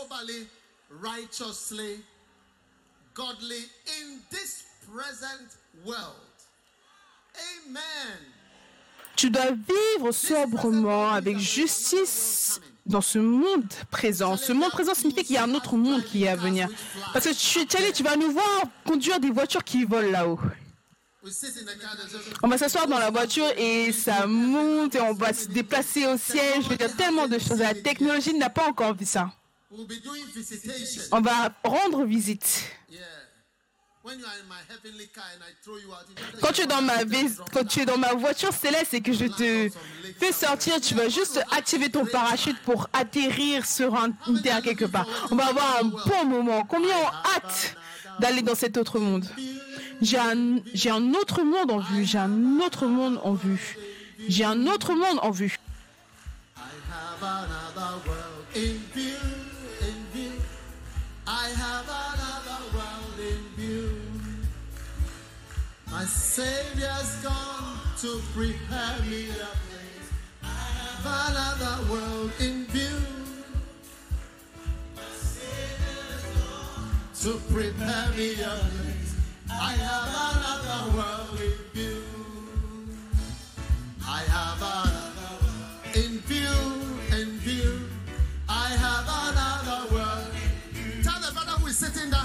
[9.16, 14.36] Tu dois vivre sobrement avec justice dans ce monde présent.
[14.36, 16.68] Ce monde présent signifie qu'il y a un autre monde qui est à venir.
[17.12, 20.40] Parce que tu, tu, allé, tu vas nous voir conduire des voitures qui volent là-haut.
[22.42, 26.18] On va s'asseoir dans la voiture et ça monte et on va se déplacer au
[26.18, 26.64] siège.
[26.64, 27.58] Je veux dire tellement de choses.
[27.58, 29.32] La technologie n'a pas encore vu ça.
[31.10, 32.64] On va rendre visite.
[36.42, 39.70] Quand tu es dans ma, voiture céleste et que je te
[40.20, 44.84] fais sortir, tu vas juste activer ton parachute pour atterrir sur un, une terre quelque
[44.84, 45.06] part.
[45.30, 46.64] On va avoir un bon moment.
[46.64, 47.76] Combien ont hâte
[48.20, 49.24] d'aller dans cet autre monde?
[50.02, 52.04] J'ai un, un autre monde en vue.
[52.04, 53.76] J'ai un autre monde en vue.
[54.28, 55.58] J'ai un autre monde en vue.
[56.56, 59.16] I have another world in view,
[59.80, 60.32] in view.
[61.26, 63.90] I have another world in view.
[65.90, 69.48] My Savior's gone to prepare me a
[78.46, 79.03] place.
[79.60, 81.40] I have another world.
[84.06, 87.18] I have another world in view.
[87.18, 87.80] In view.
[88.48, 90.28] I have another world.
[91.02, 92.20] Tell the brother who is sitting there,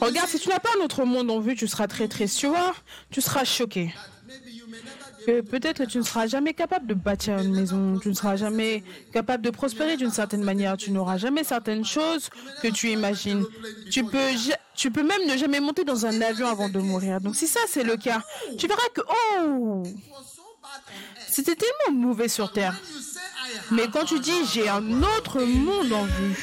[0.00, 2.08] Regarde, si tu n'as pas un autre monde en vue, tu seras très.
[2.08, 2.74] Tu vois,
[3.10, 3.92] tu seras choqué.
[5.26, 8.84] Peut-être que tu ne seras jamais capable de bâtir une maison, tu ne seras jamais
[9.12, 12.28] capable de prospérer d'une certaine manière, tu n'auras jamais certaines choses
[12.62, 13.44] que tu imagines.
[13.90, 14.30] Tu peux,
[14.74, 17.20] tu peux même ne jamais monter dans un avion avant de mourir.
[17.20, 18.22] Donc si ça c'est le cas,
[18.58, 19.00] tu verras que
[19.38, 19.82] oh,
[21.34, 22.80] c'était tellement mauvais sur Terre.
[23.72, 26.36] Mais quand tu dis j'ai un autre monde en vue,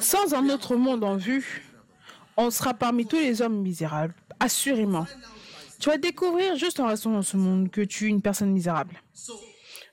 [0.00, 1.62] Sans un autre monde en vue,
[2.36, 5.06] on sera parmi tous les hommes misérables, assurément.
[5.78, 9.00] Tu vas découvrir juste en restant dans ce monde que tu es une personne misérable.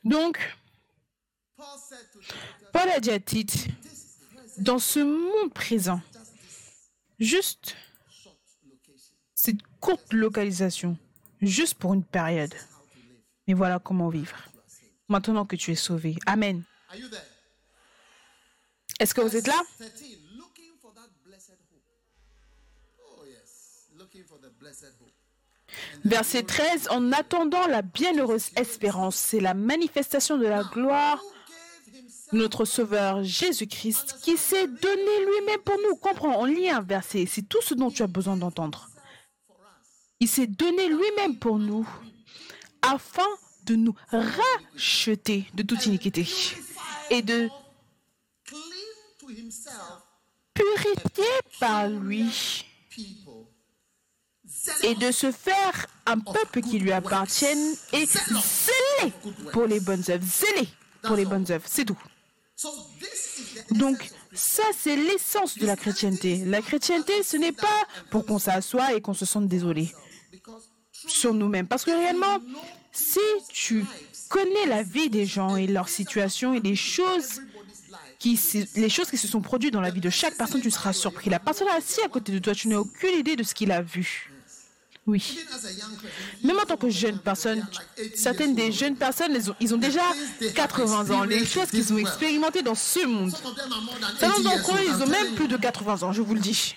[0.03, 0.39] Donc,
[2.73, 3.67] Paul a dit à Tite,
[4.57, 6.01] dans ce monde présent,
[7.19, 7.75] juste
[9.33, 10.97] cette courte localisation,
[11.41, 12.53] juste pour une période.
[13.47, 14.37] Mais voilà comment vivre.
[15.07, 16.17] Maintenant que tu es sauvé.
[16.25, 16.63] Amen.
[16.89, 17.21] Are you there?
[18.99, 19.61] Est-ce que vous êtes là?
[19.77, 21.83] 13, looking for that blessed hope.
[22.99, 23.23] Oh.
[26.05, 31.21] Verset 13, en attendant la bienheureuse espérance, c'est la manifestation de la gloire
[32.31, 35.95] notre Sauveur Jésus-Christ qui s'est donné lui-même pour nous.
[35.95, 38.89] Comprends, on lit un verset, c'est tout ce dont tu as besoin d'entendre.
[40.19, 41.87] Il s'est donné lui-même pour nous
[42.81, 43.27] afin
[43.65, 46.25] de nous racheter de toute iniquité
[47.09, 47.49] et de
[50.53, 51.25] purifier
[51.59, 52.65] par lui
[54.83, 59.13] et de se faire un peuple qui lui appartienne et zélé
[59.51, 60.25] pour les bonnes œuvres.
[60.25, 60.67] Zélé
[61.03, 61.97] pour les bonnes œuvres, c'est tout.
[63.71, 66.43] Donc, ça, c'est l'essence de la chrétienté.
[66.45, 69.93] La chrétienté, ce n'est pas pour qu'on s'assoie et qu'on se sente désolé
[71.07, 71.67] sur nous-mêmes.
[71.67, 72.39] Parce que réellement,
[72.91, 73.85] si tu
[74.27, 77.41] connais la vie des gens et leur situation et les choses
[78.19, 78.39] qui,
[78.75, 81.29] les choses qui se sont produites dans la vie de chaque personne, tu seras surpris.
[81.29, 83.81] La personne assise à côté de toi, tu n'as aucune idée de ce qu'il a
[83.81, 84.31] vu.
[85.05, 85.39] Oui.
[86.43, 87.65] Même en tant que jeune personne,
[88.13, 90.03] certaines des jeunes personnes, ils ont déjà
[90.53, 91.23] 80 ans.
[91.23, 93.31] Les choses qu'ils ont expérimentées dans ce monde.
[93.31, 95.55] some of them are more than 80 Certains d'entre eux, ils ont même plus de
[95.55, 96.75] 80 ans, je vous le dis.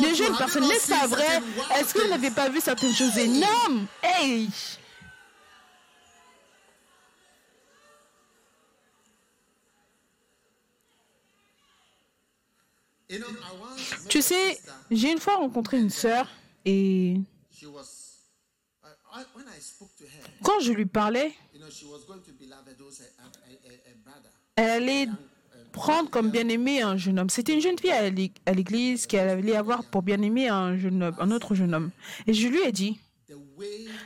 [0.00, 1.40] Les jeunes personnes, n'est-ce pas vrai?
[1.78, 3.86] Est-ce que vous n'avez pas vu certaines choses énormes?
[4.02, 4.82] Hey You know, I
[12.66, 12.92] once met
[14.08, 14.58] Tu sais,
[14.90, 16.28] j'ai une fois rencontré une sœur
[16.64, 17.16] et
[20.42, 21.32] quand je lui parlais,
[24.56, 25.06] elle allait
[25.72, 27.30] prendre comme bien-aimé un jeune homme.
[27.30, 30.76] C'était une jeune fille à l'é- à l'église qui allait avoir pour bien-aimé un,
[31.18, 31.90] un autre jeune homme.
[32.26, 32.98] Et je lui ai dit,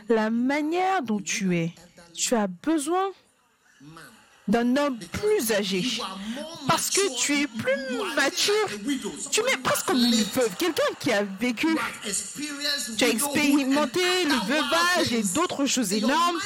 [0.09, 1.73] la manière dont tu es,
[2.15, 3.11] tu as besoin.
[4.49, 5.85] D'un homme plus âgé.
[6.67, 8.69] Parce que tu es plus mature.
[9.31, 11.79] Tu mets presque comme une veuve, quelqu'un qui a vécu
[12.97, 16.39] Tu as expérimenté le veuvage et d'autres choses énormes.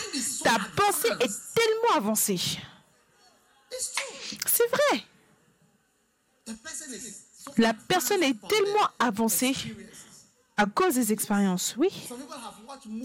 [0.43, 2.41] Ta pensée est tellement avancée.
[4.47, 5.05] C'est vrai.
[7.59, 9.55] La personne est tellement avancée.
[10.57, 11.75] À cause des expériences.
[11.77, 11.89] Oui.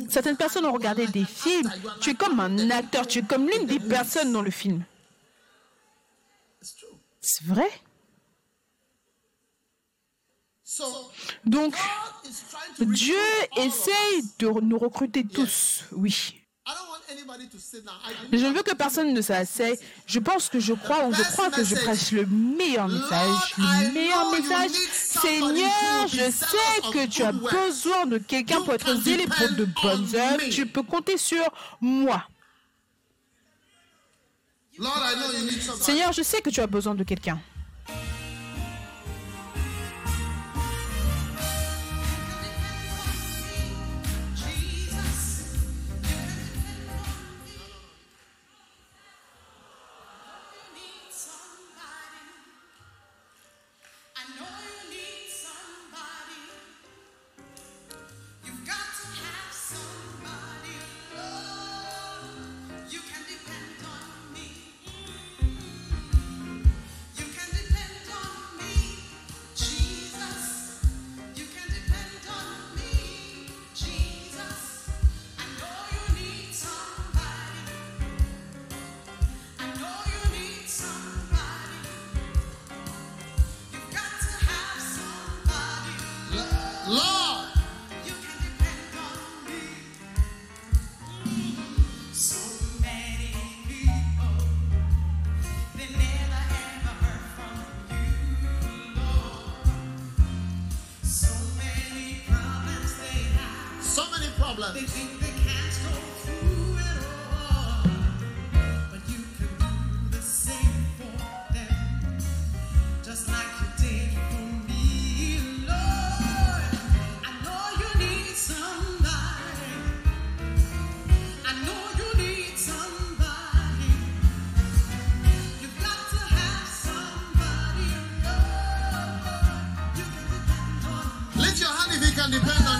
[0.09, 1.71] Certaines personnes ont regardé des films.
[2.01, 4.83] Tu es comme un acteur, tu es comme l'une des personnes dans le film.
[7.21, 7.69] C'est vrai.
[11.45, 11.75] Donc,
[12.79, 13.15] Dieu
[13.55, 15.85] essaye de nous recruter tous.
[15.91, 16.36] Oui.
[18.31, 19.77] Je ne veux que personne ne s'asseye.
[20.05, 23.53] Je pense que je crois ou je crois que je prêche le meilleur message.
[23.57, 24.71] Le meilleur message.
[24.91, 30.15] Seigneur, je sais que tu as besoin de quelqu'un pour être zélé pour de bonnes
[30.15, 30.49] œuvres.
[30.51, 31.45] Tu peux compter sur
[31.79, 32.23] moi.
[35.79, 37.39] Seigneur, je sais que tu as besoin de quelqu'un.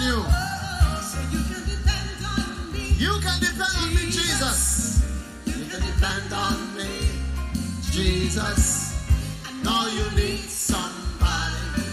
[0.08, 0.24] You.
[2.98, 4.06] You can depend on me.
[4.10, 5.04] Jesus.
[5.46, 7.10] You can depend on me,
[7.92, 8.96] Jesus.
[9.64, 11.84] No, you need somebody.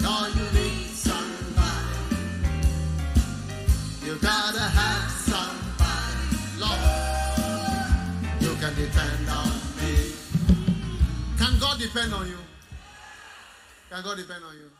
[0.00, 2.16] No, you need somebody.
[4.04, 6.26] You gotta have somebody.
[6.62, 6.80] Lord,
[8.40, 10.12] you can depend on me.
[11.38, 12.38] Can God depend on you?
[13.90, 14.70] Can God depend on you?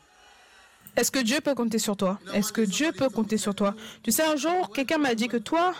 [0.95, 2.19] Est-ce que Dieu peut compter sur toi?
[2.33, 3.75] Est-ce que Dieu peut compter sur toi?
[4.03, 5.73] Tu sais, un jour, quelqu'un m'a dit que toi,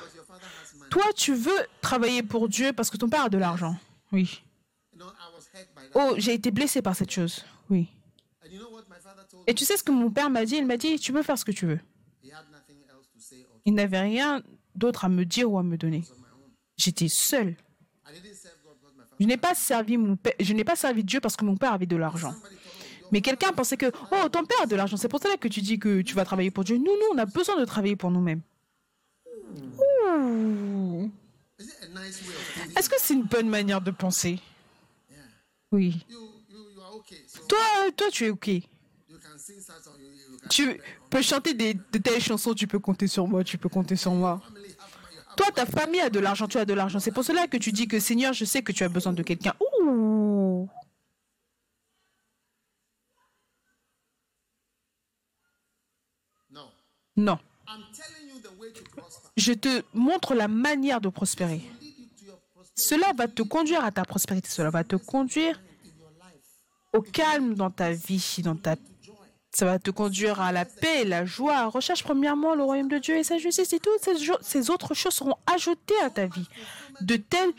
[0.90, 3.76] toi, tu veux travailler pour Dieu parce que ton père a de l'argent.
[4.12, 4.44] Oui.
[5.96, 7.46] Oh, j'ai été blessé par cette chose.
[7.70, 7.88] Oui.
[9.48, 10.56] Et tu sais ce que mon père m'a dit?
[10.56, 11.80] Il m'a dit, tu peux faire ce que tu veux.
[13.66, 14.42] Il n'avait rien
[14.76, 16.04] d'autre à me dire ou à me donner.
[16.78, 17.56] J'étais seul.
[19.20, 21.74] Je n'ai pas servi mon père, je n'ai pas servi Dieu parce que mon père
[21.74, 22.34] avait de l'argent.
[23.14, 25.62] Mais quelqu'un pensait que oh ton père a de l'argent, c'est pour cela que tu
[25.62, 26.78] dis que tu vas travailler pour Dieu.
[26.78, 28.42] Nous, nous, on a besoin de travailler pour nous-mêmes.
[32.76, 34.40] Est-ce que c'est une bonne manière de penser?
[35.72, 36.04] Oui.
[37.48, 37.60] Toi,
[37.96, 38.50] toi, tu es ok.
[40.50, 42.56] Tu peux chanter des, de telles chansons.
[42.56, 43.44] Tu peux compter sur moi.
[43.44, 44.42] Tu peux compter sur moi.
[45.38, 46.48] Toi, ta famille a de l'argent.
[46.48, 47.00] Tu as de l'argent.
[47.00, 49.22] C'est pour cela que tu dis que Seigneur, je sais que tu as besoin de
[49.22, 49.54] quelqu'un.
[49.60, 50.68] Ouh.
[57.16, 57.38] Non.
[59.38, 61.62] Je te montre la manière de prospérer.
[62.76, 64.50] Cela va te conduire à ta prospérité.
[64.50, 65.62] Cela va te conduire
[66.92, 68.76] au calme dans ta vie, dans ta
[69.54, 71.68] ça va te conduire à la paix, la joie.
[71.68, 74.02] Recherche premièrement le royaume de Dieu et sa justice et toutes
[74.42, 76.48] ces, autres choses seront ajoutées à ta vie.
[77.02, 77.52] De tel,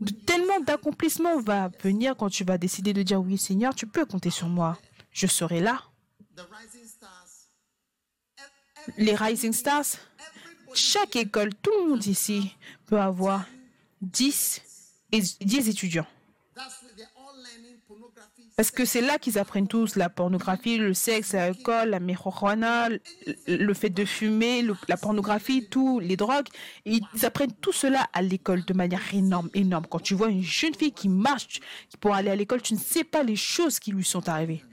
[0.00, 4.04] de tellement d'accomplissement va venir quand tu vas décider de dire oui Seigneur, tu peux
[4.04, 4.76] compter sur moi.
[5.10, 5.82] Je serai là.
[8.96, 9.84] Les Rising Stars,
[10.74, 12.54] chaque école, tout le monde ici
[12.86, 13.44] peut avoir
[14.02, 14.62] 10,
[15.12, 16.06] et 10 étudiants.
[18.56, 22.88] Parce que c'est là qu'ils apprennent tous la pornographie, le sexe, l'alcool, la marijuana,
[23.46, 26.48] le- fait de fumer, la pornographie, tout, les drogues.
[26.84, 29.86] Ils apprennent tout cela à l'école de manière énorme, énorme.
[29.88, 31.60] Quand tu vois une jeune fille qui marche
[32.00, 34.64] pour aller à l'école, tu ne sais pas les choses qui lui sont arrivées.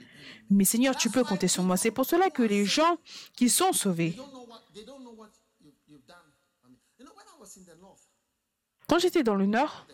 [0.50, 1.76] Mais Seigneur, tu peux compter sur moi.
[1.76, 2.98] C'est pour cela que les gens
[3.34, 4.16] qui sont sauvés,
[8.88, 9.86] quand j'étais dans le nord,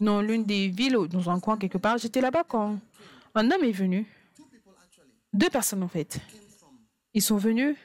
[0.00, 2.78] dans l'une des villes, dans un coin quelque part, j'étais là-bas quand
[3.34, 4.06] un homme est venu.
[5.32, 6.20] Deux personnes en fait.
[7.12, 7.76] Ils sont venus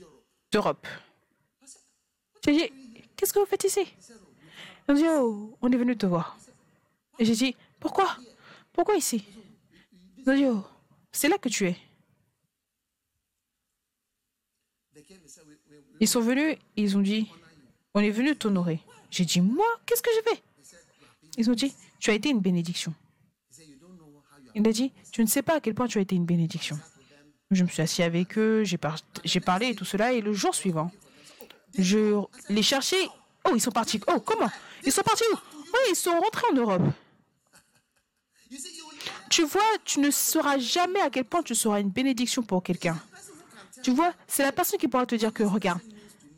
[0.00, 0.24] Europe.
[0.52, 0.86] d'Europe.
[2.44, 2.70] J'ai dit,
[3.16, 3.84] qu'est-ce que vous faites ici?
[4.88, 6.36] Dit, oh, on est venu te voir.
[7.18, 8.16] Et j'ai dit, pourquoi?
[8.72, 10.13] Pourquoi ici Ils ont dit, oh,
[11.12, 11.76] c'est là que tu es.
[16.00, 17.28] Ils sont venus, ils ont dit,
[17.94, 18.80] on est venu t'honorer.
[19.10, 20.42] J'ai dit, moi, qu'est-ce que j'ai fait
[21.38, 22.92] Ils ont dit, tu as été une bénédiction.
[24.54, 26.78] Il a dit, tu ne sais pas à quel point tu as été une bénédiction.
[27.50, 28.78] Je me suis assis avec eux, j'ai
[29.24, 30.90] j'ai parlé et tout cela, et le jour suivant,
[31.78, 33.06] je les cherchais.
[33.44, 34.00] Oh, ils sont partis.
[34.08, 34.50] Oh, comment?
[34.84, 35.36] Ils sont partis où?
[35.54, 36.82] Oui, ils sont rentrés en Europe.
[38.50, 41.54] You see, you will never Tu vois, tu ne sauras jamais à quel point tu
[41.54, 42.96] seras une bénédiction pour quelqu'un.
[43.82, 45.80] Tu vois, c'est la personne qui pourra te dire que, regarde,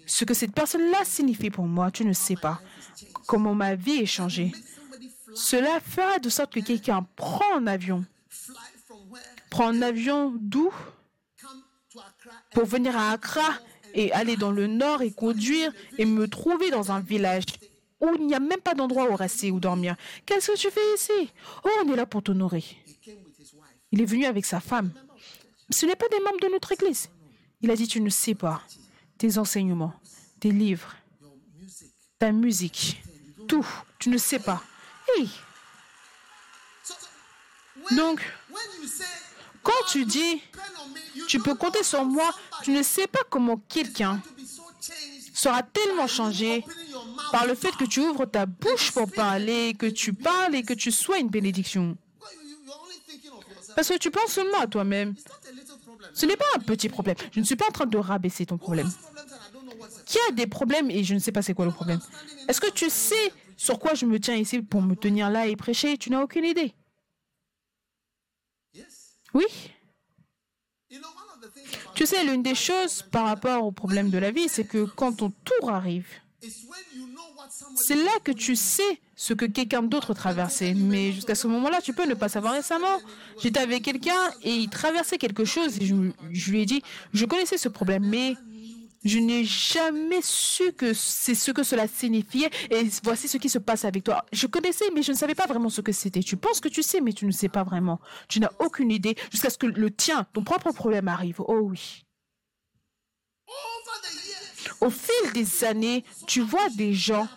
[0.06, 2.60] ce que cette personne-là signifie pour moi, tu ne sais pas.
[3.26, 4.52] Comment ma vie est changée.
[5.34, 8.04] Cela fera de sorte que quelqu'un prend un avion.
[9.50, 10.72] Prend un avion d'où?
[12.52, 13.54] Pour venir à Accra
[13.94, 17.44] et aller dans le nord et conduire et me trouver dans un village
[18.00, 19.96] où il n'y a même pas d'endroit où rester ou dormir.
[20.24, 21.32] Qu'est-ce que tu fais ici?
[21.64, 22.64] Oh, on est là pour t'honorer.
[23.92, 24.92] Il est venu avec sa femme.
[25.70, 27.08] Ce n'est pas des membres de notre église.
[27.60, 28.62] Il a dit, tu ne sais pas.
[29.18, 29.94] Tes enseignements,
[30.40, 30.94] tes livres,
[32.18, 33.02] ta musique,
[33.48, 33.66] tout,
[33.98, 34.62] tu ne sais pas.
[37.92, 38.20] Donc,
[39.62, 40.42] quand tu dis,
[41.28, 42.30] tu peux compter sur moi,
[42.62, 44.20] tu ne sais pas comment quelqu'un
[45.46, 46.64] sera tellement changé
[47.30, 50.74] par le fait que tu ouvres ta bouche pour parler, que tu parles et que
[50.74, 51.96] tu sois une bénédiction.
[53.76, 55.14] Parce que tu penses seulement à toi-même.
[56.14, 57.16] Ce n'est pas un petit problème.
[57.32, 58.90] Je ne suis pas en train de rabaisser ton problème.
[60.06, 62.00] Qui a des problèmes et je ne sais pas c'est quoi le problème?
[62.48, 65.54] Est-ce que tu sais sur quoi je me tiens ici pour me tenir là et
[65.54, 65.96] prêcher?
[65.96, 66.74] Tu n'as aucune idée.
[69.34, 69.44] Oui?
[70.88, 73.72] You know, one of the things about Tu sais, l'une des choses par rapport au
[73.72, 76.06] problème de la vie, c'est que quand ton tour arrive,
[77.76, 80.74] C'est là que tu sais ce que quelqu'un d'autre traversait.
[80.74, 82.98] Mais jusqu'à ce moment-là, tu peux ne pas savoir récemment.
[83.42, 85.94] J'étais avec quelqu'un et il traversait quelque chose et je,
[86.32, 86.82] je lui ai dit,
[87.14, 88.36] je connaissais ce problème, mais
[89.06, 93.58] je n'ai jamais su que c'est ce que cela signifiait et voici ce qui se
[93.58, 94.24] passe avec toi.
[94.32, 96.22] Je connaissais, mais je ne savais pas vraiment ce que c'était.
[96.22, 98.00] Tu penses que tu sais, mais tu ne sais pas vraiment.
[98.28, 101.40] Tu n'as aucune idée jusqu'à ce que le tien, ton propre problème arrive.
[101.40, 102.02] Oh oui.
[104.80, 107.28] Au fil des années, tu vois des gens,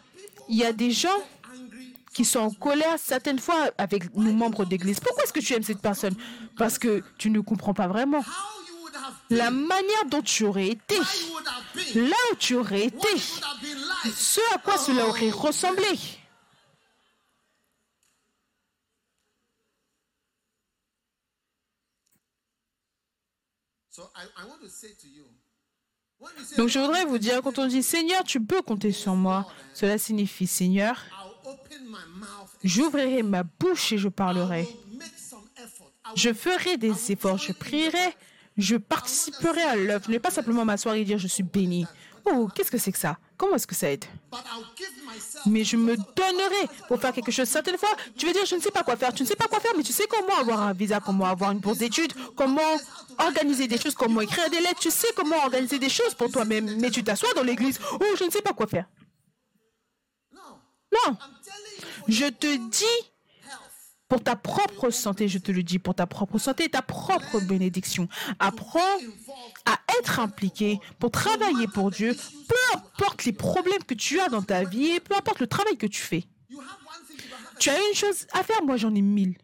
[0.48, 1.10] il y a des gens
[2.14, 5.00] qui sont en colère certaines fois avec nos membres d'église.
[5.00, 6.16] Pourquoi est-ce que tu aimes cette personne?
[6.58, 8.24] Parce que tu ne comprends pas vraiment
[9.30, 10.98] la manière dont tu aurais été,
[11.96, 13.08] là où tu aurais été,
[14.16, 15.98] ce à quoi cela aurait ressemblé.
[26.58, 29.48] Donc je "Lord, voudrais vous dire, quand on dit Seigneur, tu peux compter sur moi,
[29.74, 31.02] cela signifie Seigneur,
[32.64, 34.68] j'ouvrirai ma bouche et je parlerai.
[36.16, 38.16] Je ferai des efforts, je prierai,
[38.60, 40.12] je participerai à l'œuvre.
[40.12, 41.88] Ne pas simplement m'asseoir et dire je suis béni.
[42.26, 43.18] Oh, qu'est-ce que c'est que ça?
[43.38, 44.04] Comment est-ce que ça aide?
[45.46, 47.48] Mais je me donnerai pour faire quelque chose.
[47.48, 49.14] Certaines fois, tu veux dire je ne sais pas quoi faire.
[49.14, 51.52] Tu ne sais pas quoi faire, mais tu sais comment avoir un visa, comment avoir
[51.52, 52.62] une bourse d'études, comment
[53.18, 54.82] organiser des choses, comment écrire des lettres.
[54.82, 56.80] Tu sais comment organiser des choses pour toi-même.
[56.80, 57.80] Mais tu t'assois dans l'église.
[57.94, 58.86] Oh, je ne sais pas quoi faire.
[60.34, 60.42] No.
[60.92, 61.18] Non,
[62.08, 63.09] je te dis.
[64.10, 68.10] Pour ta propre santé, je te le dis, pour ta propre santé ta propre bénédiction.
[68.40, 68.80] Apprends
[69.66, 72.16] à être impliqué pour travailler pour Dieu,
[72.48, 75.78] peu importe les problèmes que tu as dans ta vie et peu importe le travail
[75.78, 76.26] que tu fais.
[77.60, 79.38] Tu as une chose à faire, moi j'en ai mille.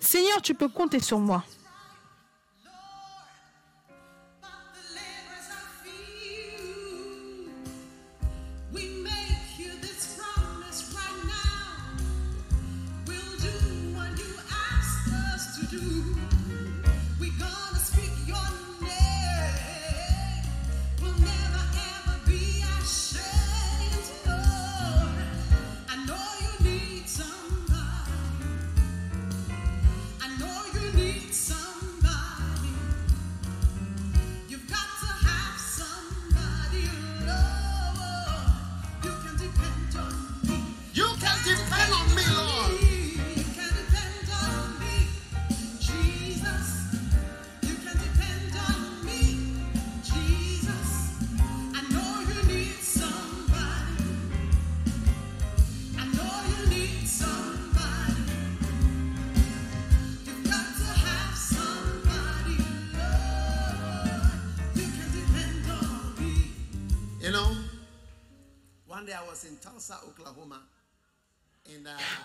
[0.00, 1.44] Seigneur, tu peux compter sur moi.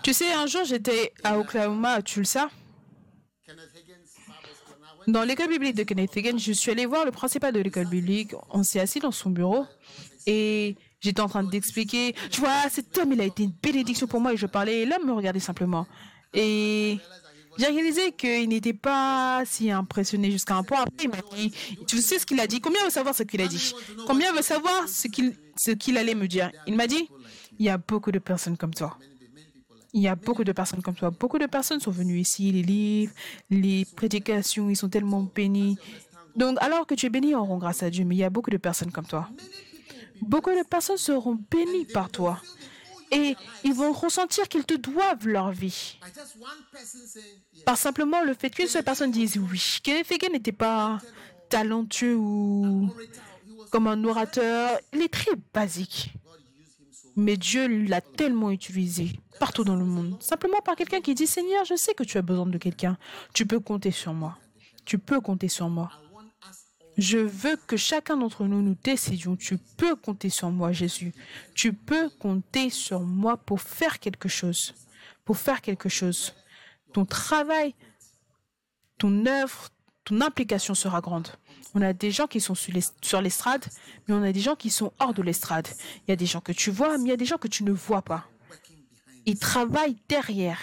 [0.04, 2.50] Tu sais, un jour j'étais à Oklahoma à Tulsa,
[5.08, 6.38] dans l'école biblique de Kenneth Hagin.
[6.38, 8.34] Je suis allée voir le principal de l'école biblique.
[8.50, 9.66] On s'est assis dans son bureau
[10.26, 12.14] et j'étais en train d'expliquer.
[12.30, 14.86] Tu vois, cet homme, il a été une bénédiction pour moi et je parlais et
[14.86, 15.88] l'homme me regardait simplement.
[16.34, 16.98] Et
[17.58, 20.82] j'ai réalisé qu'il n'était pas si impressionné jusqu'à un point.
[20.82, 21.52] Après, il m'a dit,
[21.88, 22.62] tu sais ce qu'il a dit?
[22.62, 23.74] Combien veut savoir ce qu'il a dit?
[24.06, 26.52] Combien veut savoir ce qu'il ce qu'il allait me dire?
[26.68, 27.10] Il m'a dit,
[27.60, 28.98] il y a beaucoup de personnes comme toi.
[29.94, 31.10] Il y a beaucoup de personnes comme toi.
[31.12, 33.14] Beaucoup de personnes sont venues ici, les livres,
[33.50, 35.78] les prédications, ils sont tellement bénis.
[36.36, 38.30] Donc, alors que tu es béni, on rend grâce à Dieu, mais il y a
[38.30, 39.28] beaucoup de personnes comme toi.
[40.22, 42.40] Beaucoup de personnes seront bénies par toi.
[43.12, 46.00] Et ils vont ressentir qu'ils te doivent leur vie.
[47.66, 49.80] Par simplement le fait qu'une seule personne dise oui.
[49.86, 51.00] Hagin n'était pas
[51.50, 52.90] talentueux ou
[53.72, 54.80] comme un orateur.
[54.94, 56.14] Il est très basique.
[57.16, 60.22] Mais Dieu l'a tellement utilisé partout dans le monde.
[60.22, 62.98] Simplement par quelqu'un qui dit Seigneur, je sais que tu as besoin de quelqu'un.
[63.34, 64.38] Tu peux compter sur moi.
[64.86, 65.90] Tu peux compter sur moi.
[65.92, 69.36] I want us all Je veux que chacun d'entre nous nous décidions.
[69.36, 71.14] Tu peux compter sur moi, Jésus.
[71.54, 74.74] Tu peux compter sur moi pour faire quelque chose.
[75.24, 76.34] Pour faire quelque chose.
[76.94, 77.76] Ton travail,
[78.98, 79.70] ton œuvre,
[80.06, 81.28] ton implication sera grande.
[81.76, 83.64] On a des gens qui sont sur l'es- sur l'estrade,
[84.08, 85.68] mais on a des gens qui sont hors de l'estrade.
[86.08, 87.48] Il y a des gens que tu vois, mais il y a des gens que
[87.50, 88.28] tu ne vois pas.
[89.26, 90.62] Ils travaillent derrière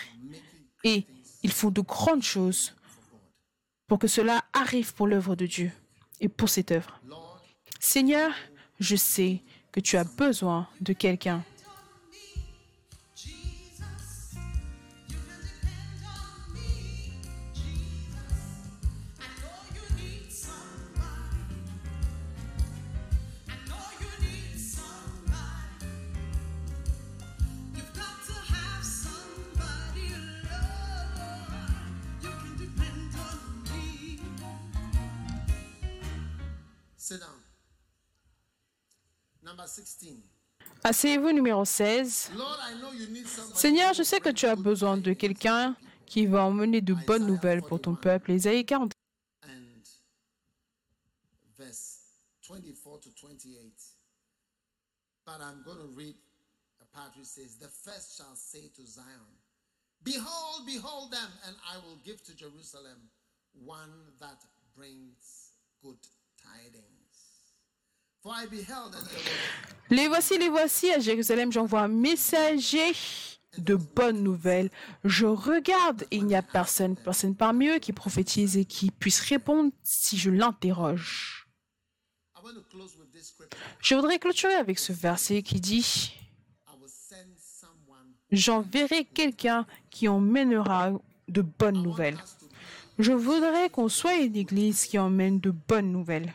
[0.83, 1.07] et
[1.43, 2.75] ils font de grandes choses
[3.87, 5.71] pour que cela arrive pour l'œuvre de Dieu
[6.25, 7.01] et pour cette œuvre.
[7.79, 8.33] Seigneur,
[8.81, 11.45] je sais que tu as besoin de quelqu'un.
[37.05, 37.29] Sit down.
[39.43, 40.23] Number 16.
[40.85, 42.31] Asseyez-vous numéro 16.
[42.35, 43.59] Lord, I know you need somebody.
[43.59, 45.77] Seigneur, je sais que tu as besoin de quelqu'un
[46.07, 48.33] qui va emmener de bonnes nouvelles pour ton peuple.
[48.33, 48.93] Isaïe 40.
[49.43, 49.51] And
[51.59, 51.99] verse
[52.41, 53.71] 24 to 28.
[55.27, 56.15] But I'm going to read
[56.81, 59.37] a part which says, The first shall say to Zion,
[60.03, 63.11] Behold, behold them, and I will give to Jerusalem
[63.53, 64.41] one that
[64.75, 65.53] brings
[65.83, 65.99] good
[69.91, 72.93] Les voici, les voici, à Jérusalem, j'envoie un messager
[73.59, 74.71] de bonnes nouvelles.
[75.05, 79.21] Je regarde et il n'y a personne, personne parmi eux qui prophétise et qui puisse
[79.21, 81.47] répondre si je l'interroge.
[83.81, 86.15] Je voudrais clôturer avec ce verset qui dit
[88.31, 90.93] J'enverrai quelqu'un qui emmènera
[91.29, 92.19] de bonnes nouvelles.
[92.99, 96.33] Je voudrais qu'on soit une église qui emmène de bonnes nouvelles.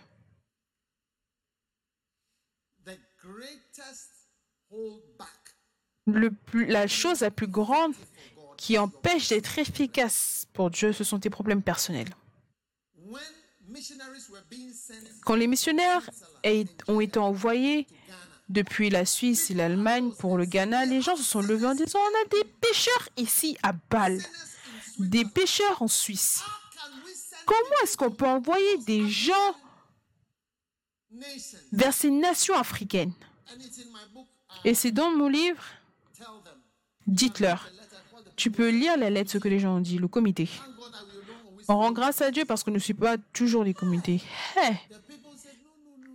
[6.05, 7.93] Le plus- la chose la plus grande
[8.57, 12.13] qui empêche d'être efficace pour Dieu, ce sont tes problèmes personnels.
[15.25, 16.09] Quand les missionnaires
[16.87, 17.87] ont été envoyés
[18.49, 21.99] depuis la Suisse et l'Allemagne pour le Ghana, les gens se sont levés en disant
[21.99, 24.19] on a des pêcheurs ici à Bâle,
[24.99, 26.43] des pêcheurs en Suisse.
[27.45, 29.55] Comment est-ce qu'on peut envoyer des gens
[31.71, 33.13] vers ces nations africaines?
[34.65, 35.63] Et c'est dans mon livre,
[37.07, 37.69] dites-leur.
[38.35, 40.49] Tu peux lire la lettre, ce que les gens ont dit, le comité.
[41.67, 44.21] On rend grâce à Dieu parce qu'on ne suit pas toujours les comités.
[44.55, 44.61] No.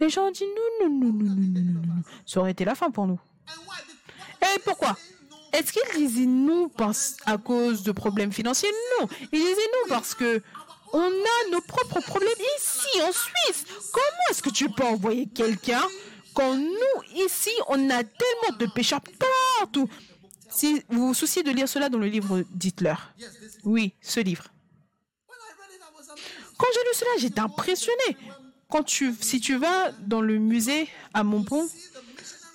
[0.01, 2.03] les gens ont dit non, non, non, non, non, non, non.
[2.26, 3.20] Ça aurait été la fin pour nous.
[4.43, 4.97] Et pourquoi?
[5.55, 8.72] Est-ce qu'ils disaient non parce, à cause de problèmes financiers?
[8.98, 9.09] Non.
[9.32, 10.42] Ils disaient non parce que
[10.92, 13.64] on a nos propres problèmes ici, en Suisse.
[13.92, 15.82] Comment est-ce que tu peux envoyer quelqu'un
[16.34, 19.00] quand nous, ici, on a tellement de pécheurs
[19.61, 19.88] partout?
[20.50, 23.12] Si vous vous souciez de lire cela dans le livre, dites-leur.
[23.64, 24.44] Oui, ce livre.
[26.59, 28.16] Quand j'ai lu cela, j'étais impressionné.
[28.70, 31.68] Quand tu, si tu vas dans le musée à Montpont,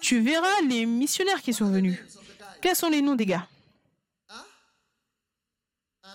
[0.01, 1.97] tu verras les missionnaires qui sont venus.
[2.61, 3.47] Quels sont les noms des gars?
[6.03, 6.09] Um,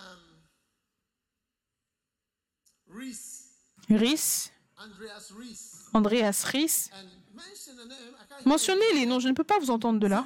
[2.88, 3.50] Reese,
[3.90, 4.50] Rhys,
[5.92, 6.90] Andreas Rhys.
[8.44, 10.24] Mentionnez les noms, je ne peux pas vous entendre de là.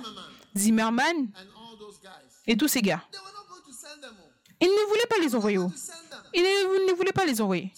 [0.57, 1.31] Zimmerman
[2.47, 3.05] et tous ces gars.
[4.61, 5.59] Ils ne voulaient pas les envoyer.
[5.59, 5.73] où?
[6.35, 7.73] Ils ne, voulaient pas les envoyer.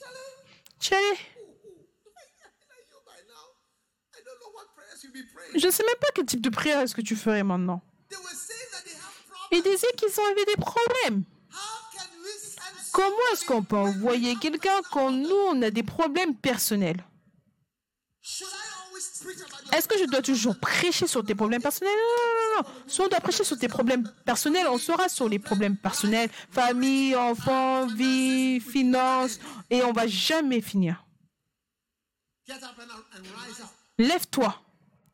[5.55, 7.82] Je ne sais même pas quel type de prière est-ce que tu ferais maintenant.
[9.52, 11.24] Ils disaient qu'ils avaient des problèmes.
[12.92, 17.04] Comment est-ce qu'on peut envoyer quelqu'un quand nous, on a des problèmes personnels?
[19.72, 21.94] Est-ce que je dois toujours prêcher sur tes problèmes personnels?
[21.94, 22.84] Non, non, non, non.
[22.86, 27.14] Si on doit prêcher sur tes problèmes personnels, on sera sur les problèmes personnels, famille,
[27.16, 29.38] enfants, vie, finances,
[29.70, 31.04] et on va jamais finir.
[33.98, 34.54] Lève-toi.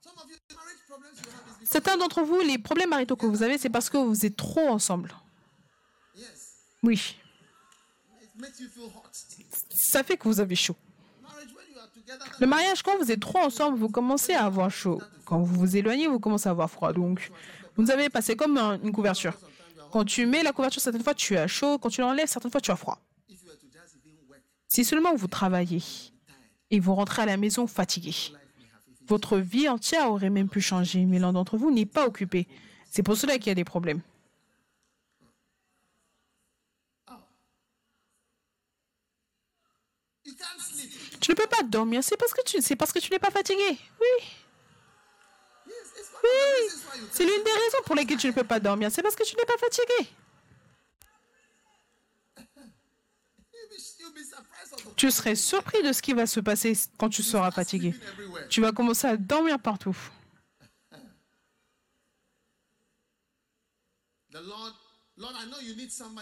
[0.02, 3.16] Some of you marriage problems you have is because Certains d'entre vous, les problèmes maritaux
[3.16, 5.14] que vous avez, c'est parce que vous êtes trop ensemble.
[6.82, 7.16] Oui,
[9.70, 10.76] ça fait que vous avez chaud.
[12.38, 15.00] Le mariage, quand vous êtes trop ensemble, vous commencez à avoir chaud.
[15.24, 16.92] Quand vous vous éloignez, vous commencez à avoir froid.
[16.92, 17.30] Donc,
[17.76, 19.34] vous avez passé comme un- une couverture.
[19.90, 21.78] Quand tu mets la couverture, certaines fois, tu as chaud.
[21.78, 22.98] Quand tu l'enlèves, certaines fois, tu as froid.
[24.68, 25.82] Si seulement vous travaillez
[26.70, 28.14] et vous rentrez à la maison fatigué,
[29.06, 32.46] votre vie entière aurait même pu changer, mais l'un d'entre vous n'est pas occupé.
[32.90, 34.00] C'est pour cela qu'il y a des problèmes.
[41.20, 43.58] Tu ne peux pas dormir, c'est parce que tu, n'es pas fatigué.
[43.68, 44.28] Oui, oui.
[47.10, 49.36] C'est l'une des raisons pour lesquelles tu ne peux pas dormir, c'est parce que tu
[49.36, 50.10] n'es pas fatigué.
[52.36, 53.55] You'll be, you'll be surprised of the
[54.96, 57.94] Tu serais surpris de ce qui va se passer quand tu seras fatigué.
[58.48, 59.96] Tu vas commencer à dormir partout.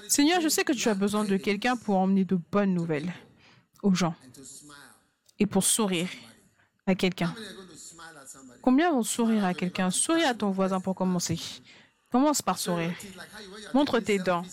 [0.08, 3.12] Seigneur, je sais que tu as besoin de quelqu'un pour emmener de bonnes nouvelles
[3.82, 4.14] aux gens
[5.38, 6.08] et pour sourire
[6.86, 7.34] à quelqu'un.
[8.62, 9.90] Combien vont sourire à quelqu'un?
[9.90, 11.38] Souris à ton voisin pour commencer.
[12.10, 12.94] Commence par sourire.
[13.74, 14.44] Montre tes dents.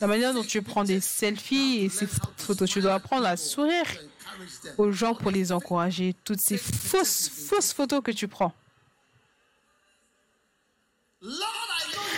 [0.00, 3.86] La manière dont tu prends des selfies et ces photos, tu dois apprendre à sourire
[4.78, 6.14] aux gens pour les encourager.
[6.24, 8.52] Toutes ces fausses, fausses photos que tu prends.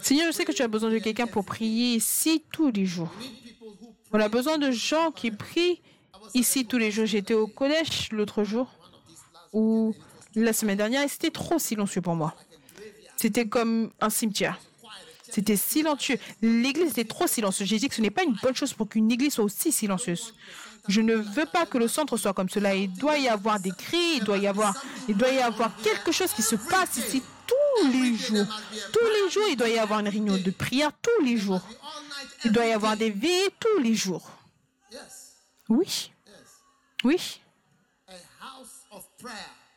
[0.03, 3.13] Seigneur, je sais que tu as besoin de quelqu'un pour prier ici tous les jours.
[4.13, 5.81] On a besoin de gens qui prient
[6.35, 7.07] ici tous les jours.
[7.07, 8.69] J'étais au collège l'autre jour
[9.53, 9.95] ou
[10.35, 12.35] la semaine dernière et c'était trop silencieux pour moi.
[13.17, 14.59] C'était comme un cimetière.
[15.31, 16.19] C'était silencieux.
[16.43, 17.69] L'église était trop silencieuse.
[17.69, 20.35] J'ai dit que ce n'est pas une bonne chose pour qu'une église soit aussi silencieuse.
[20.89, 22.75] Je ne veux pas que le centre soit comme cela.
[22.75, 24.75] Il doit y avoir des cris, il doit y avoir,
[25.07, 27.23] il doit y avoir quelque chose qui se passe ici
[27.81, 28.47] tous les jours.
[28.93, 31.63] Tous les jours, il doit y avoir une réunion de prière tous les jours.
[32.45, 34.31] Il doit y avoir des veillées tous les jours.
[35.69, 36.11] Oui,
[37.05, 37.41] oui.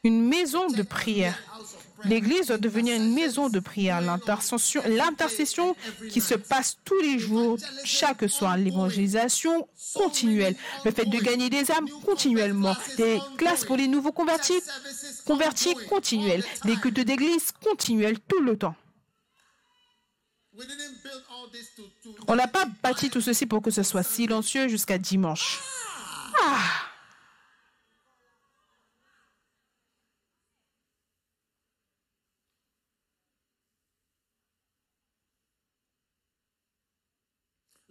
[0.04, 1.38] Une maison de prière.
[2.06, 4.02] L'église doit devenir une maison de prière.
[4.02, 5.76] L'intercession,
[6.10, 8.58] qui se passe tous les jours, chaque soir.
[8.58, 10.56] L'évangélisation continuelle.
[10.86, 12.76] Le fait de gagner des âmes continuellement.
[12.98, 14.62] Des classes pour les nouveaux convertis,
[15.26, 18.76] convertis the Des cultes d'église continuels tout le temps.
[22.28, 25.60] On n'a pas bâti tout ceci pour que ce soit silencieux jusqu'à dimanche.
[26.42, 26.80] Lord,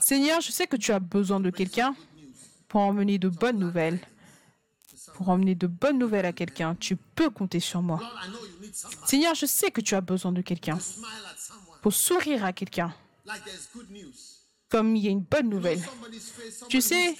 [0.00, 1.94] Seigneur, je sais que tu as besoin de quelqu'un
[2.68, 4.00] pour emmener de bonnes nouvelles.
[5.14, 8.00] Pour emmener de bonnes nouvelles à quelqu'un, tu peux compter sur moi.
[9.06, 10.78] Seigneur, je sais que tu as besoin de quelqu'un
[11.82, 12.92] pour sourire à quelqu'un,
[14.68, 15.80] comme il y a une bonne nouvelle.
[16.68, 17.16] Tu sais-.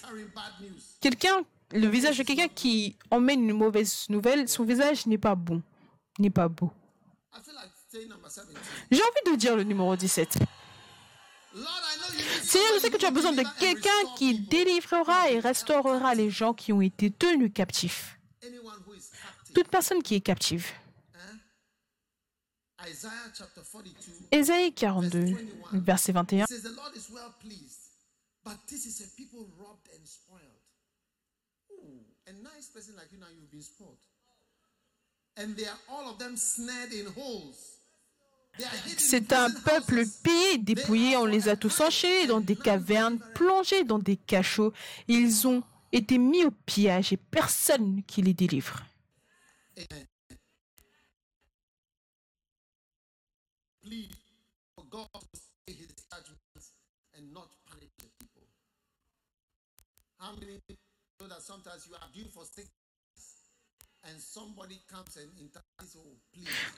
[1.01, 5.63] Quelqu'un, le visage de quelqu'un qui emmène une mauvaise nouvelle, son visage n'est pas bon,
[6.19, 6.73] n'est pas beau.
[7.33, 8.57] I feel like saying number 17.
[8.91, 10.39] J'ai envie de dire le numéro 17.
[10.39, 11.44] Lord, I know you need
[12.43, 16.53] Seigneur, je sais que tu as besoin de quelqu'un qui délivrera et restaurera les gens
[16.53, 18.19] qui ont été tenus captifs.
[19.55, 20.67] Toute personne qui est captive.
[22.87, 23.93] Isaiah chapter 42.
[24.31, 25.37] Ésaïe 42,
[25.73, 26.45] verset 21.
[26.45, 27.93] It says, The Lord is well pleased,
[28.45, 30.43] but this is a people robbed and spoiled.
[31.73, 33.97] Ooh, a nice person like you now, you've been spoiled.
[35.37, 37.57] And they are all of them snared in holes.
[37.57, 38.44] They are hidden in
[38.99, 43.99] C'est un peuple pillé, dépouillé, on les a tous enchaînés dans des cavernes, plongés dans
[43.99, 44.73] des cachots.
[45.09, 48.81] Ils ont été mis au pillage et personne qui les délivre.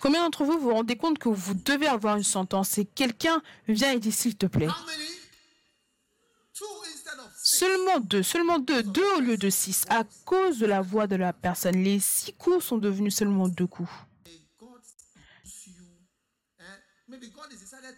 [0.01, 3.93] Combien d'entre vous vous rendez compte que vous devez avoir une sentence et quelqu'un vient
[3.93, 4.69] et dit s'il te plaît?
[7.43, 11.17] Seulement deux, seulement deux, deux au lieu de six, à cause de la voix de
[11.17, 11.83] la personne.
[11.83, 13.91] Les six coups sont devenus seulement deux coups.
[14.27, 14.33] Eh?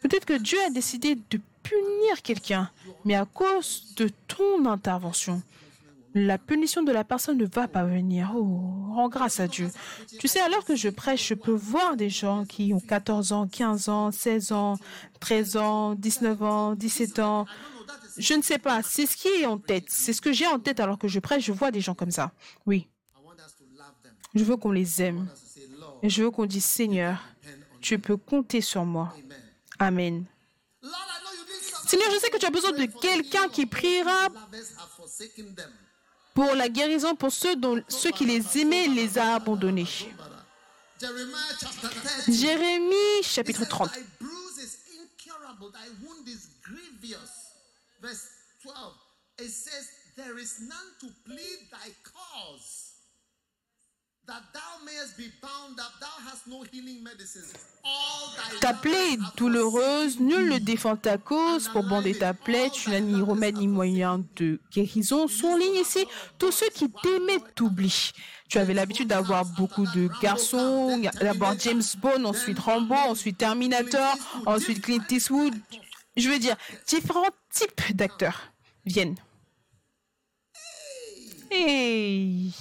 [0.02, 2.70] Peut-être que Dieu a décidé de punir quelqu'un,
[3.04, 5.42] mais à cause de ton intervention,
[6.14, 8.32] la punition de la personne ne va pas venir.
[8.34, 9.70] Oh, rends grâce à Dieu.
[10.18, 13.46] Tu sais, alors que je prêche, je peux voir des gens qui ont 14 ans,
[13.46, 14.76] 15 ans, 16 ans,
[15.20, 17.46] 13 ans, 19 ans, 17 ans.
[18.16, 19.84] Je ne sais pas, c'est ce qui est en tête.
[19.88, 22.10] C'est ce que j'ai en tête alors que je prêche, je vois des gens comme
[22.10, 22.32] ça.
[22.66, 22.88] Oui,
[24.34, 25.28] je veux qu'on les aime.
[26.02, 27.22] Et je veux qu'on dise, Seigneur,
[27.80, 29.14] tu peux compter sur moi.
[29.78, 30.24] Amen.
[31.86, 34.28] Seigneur, je sais que tu as besoin de quelqu'un qui priera
[36.38, 39.88] pour la guérison pour ceux, dont, ceux qui les aimaient les a abandonnés.
[41.00, 42.32] Jeremiah chapter 30.
[42.32, 43.90] Jérémie chapitre It says, 30.
[43.90, 47.30] Thy bruise is incurable, thy wound is grievous.
[48.00, 48.28] Verse
[48.62, 48.92] 12.
[49.40, 52.87] It says, There is none to plead thy cause,
[58.60, 62.70] Ta plaie est douloureuse, nul ne défend ta cause pour bander ta plaie.
[62.70, 65.28] Tu n'as ni remède ni moyen de guérison.
[65.28, 66.04] Souligne ici,
[66.38, 68.12] tous ceux qui t'aimaient t'oublient.
[68.48, 74.14] Tu avais l'habitude d'avoir beaucoup de garçons, d'abord James Bond, ensuite Rambo, ensuite Terminator,
[74.46, 75.54] ensuite Clint Eastwood.
[76.16, 76.56] Je veux dire,
[76.86, 78.52] différents types d'acteurs
[78.84, 79.16] viennent.
[81.50, 82.52] Hey.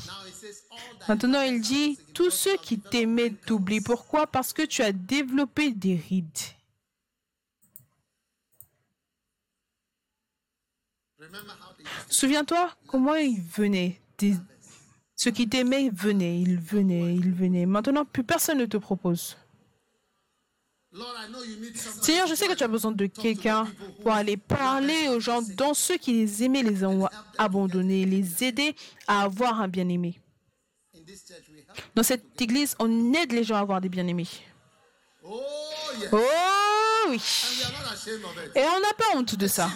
[1.07, 3.81] Maintenant, il dit, tous ceux qui t'aimaient t'oublient.
[3.81, 4.27] Pourquoi?
[4.27, 6.25] Parce que tu as développé des rides.
[12.09, 13.99] Souviens-toi comment ils venaient.
[15.15, 17.65] Ceux qui t'aimaient venaient, ils venaient, ils venaient.
[17.65, 19.37] Maintenant, plus personne ne te propose.
[22.01, 23.67] Seigneur, je sais que tu as besoin de quelqu'un
[24.01, 27.07] pour aller parler aux gens dont ceux qui les aimaient les ont
[27.37, 28.75] abandonnés, les aider
[29.07, 30.19] à avoir un bien-aimé.
[30.93, 30.96] In this church, we help.
[31.95, 34.27] Dans cette église, on aide les gens à avoir des bien-aimés.
[35.23, 35.41] Oh.
[36.11, 37.21] Oh oui.
[38.55, 39.69] Et on n'a pas honte de ça.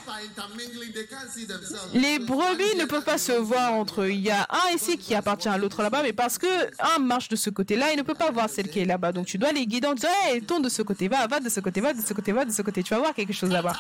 [1.94, 4.12] Les brebis ne peuvent pas se voir entre eux.
[4.12, 6.48] Il y a un ici qui appartient à l'autre là-bas, mais parce que
[6.80, 9.12] un marche de ce côté-là, il ne peut pas voir celle qui est là-bas.
[9.12, 11.50] Donc tu dois les guider en disant Hey, tourne de ce côté, va, va de
[11.50, 12.84] ce côté, va de ce côté, va de ce côté.
[12.84, 13.74] Tu vas voir quelque chose là-bas.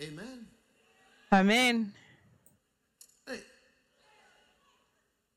[0.00, 0.46] Amen.
[1.30, 1.92] Amen.
[3.26, 3.40] Hey.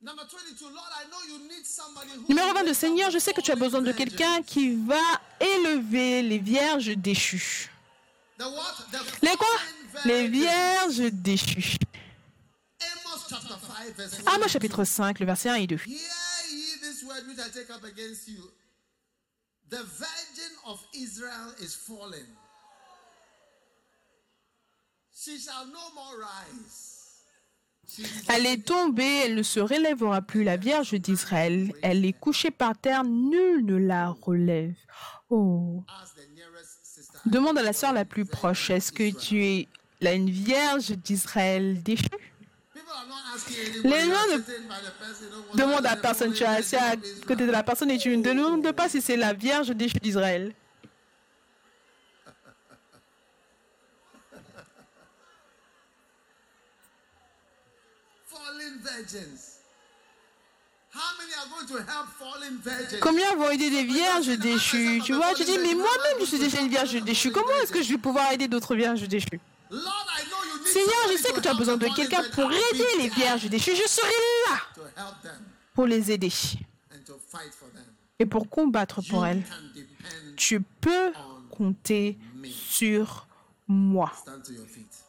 [0.02, 3.12] Number 22, Lord, I know you need somebody who Numéro will 22, raise up Seigneur,
[3.12, 7.70] je sais que tu as besoin de quelqu'un qui va élever les vierges déchues.
[9.22, 9.48] Les quoi?
[10.06, 11.78] Les vierges déchues.
[12.80, 14.32] Amos chapter 5, verse 1.
[14.34, 15.76] Amos chapitre 5, le verset 1 et 2.
[15.76, 15.98] Hear
[16.52, 18.52] ye this word which I take up against you.
[19.70, 22.26] The virgin of Israel is fallen.
[28.30, 31.74] Elle est tombée, elle ne se relèvera plus, la Vierge d'Israël.
[31.82, 34.76] Elle est couchée par terre, nul ne la relève.
[35.30, 35.84] Oh.
[37.26, 39.68] Demande à la sœur la plus proche, est-ce que tu es
[40.02, 42.06] la une Vierge d'Israël déchue?
[43.84, 46.44] Les gens ne sitting by the person, you don't want Demande to à personne, tu
[46.44, 46.96] es assis à
[47.28, 50.54] côté de la personne et tu ne demandes pas si c'est la Vierge déchue d'Israël.
[58.28, 58.87] Fallen virgins.
[58.87, 59.54] How many are going to help fallen virgins?
[63.02, 66.62] Combien vont aider des vierges déchues Tu vois, tu dis, mais moi-même, je suis déjà
[66.62, 67.32] une vierge déchue.
[67.32, 69.40] Comment est-ce que je vais pouvoir aider d'autres vierges déchues?
[70.66, 73.76] Seigneur, je sais to que tu as besoin de quelqu'un pour aider les vierges déchues.
[73.76, 74.08] Je serai
[74.50, 74.60] là
[75.74, 76.32] pour les aider
[78.20, 79.44] et pour combattre pour elles.
[80.36, 81.12] Tu peux
[81.52, 82.18] compter
[82.50, 83.28] sur
[83.68, 84.12] moi.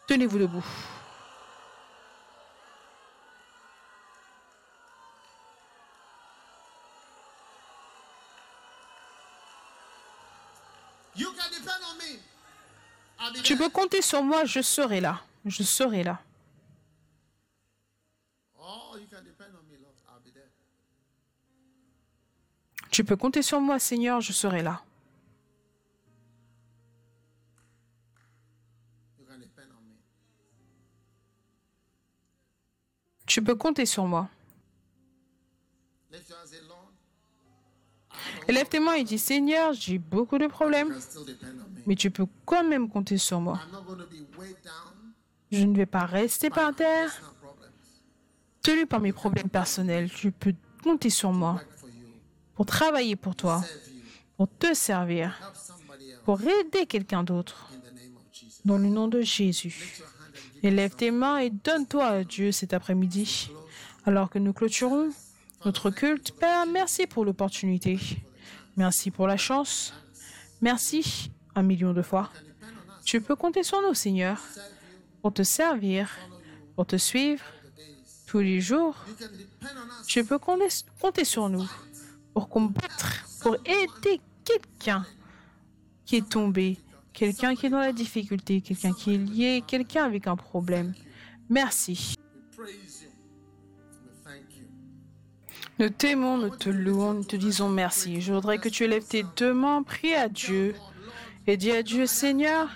[0.07, 0.65] Tenez-vous debout.
[11.08, 11.08] You can depend on me.
[11.08, 11.08] I'll be
[13.43, 15.21] Tu peux compter sur moi, je serai là.
[15.45, 16.21] Je serai là.
[18.59, 18.97] Oh.
[22.91, 24.83] Tu peux compter sur moi, Seigneur, je serai là.
[33.27, 34.29] Tu peux compter sur moi.
[38.47, 40.95] Élève tes mains et dis, Seigneur, j'ai beaucoup de problèmes,
[41.87, 43.61] mais tu peux quand même compter sur moi.
[45.51, 47.11] Je ne vais pas rester par terre,
[48.63, 50.11] tenu par mes problèmes personnels.
[50.11, 51.61] Tu peux compter sur moi
[52.55, 53.65] pour travailler pour toi,
[54.37, 55.39] pour te servir,
[56.25, 57.71] pour aider quelqu'un d'autre.
[58.65, 60.01] Dans le nom de Jésus.
[60.63, 63.51] Élève tes mains et donne-toi à Dieu cet après-midi.
[64.05, 65.11] Alors que nous clôturons
[65.65, 67.99] notre culte, Père, merci pour l'opportunité.
[68.77, 69.93] Merci pour la chance.
[70.61, 72.31] Merci un million de fois.
[73.05, 74.41] Tu peux compter sur nous, Seigneur,
[75.23, 76.11] pour te servir,
[76.77, 77.43] pour te suivre
[78.27, 78.95] tous les jours.
[80.07, 81.69] Tu peux compter sur nous
[82.33, 85.05] pour combattre, pour aider quelqu'un
[86.05, 86.79] qui est tombé,
[87.13, 90.95] quelqu'un qui est dans la difficulté, quelqu'un qui est lié, quelqu'un avec un problème.
[91.49, 92.15] Merci.
[95.79, 98.21] Nous t'aimons, nous te louons, nous te disons merci.
[98.21, 100.75] Je voudrais que tu élèves tes deux mains, prie à Dieu
[101.47, 102.69] et dis à Dieu, Seigneur,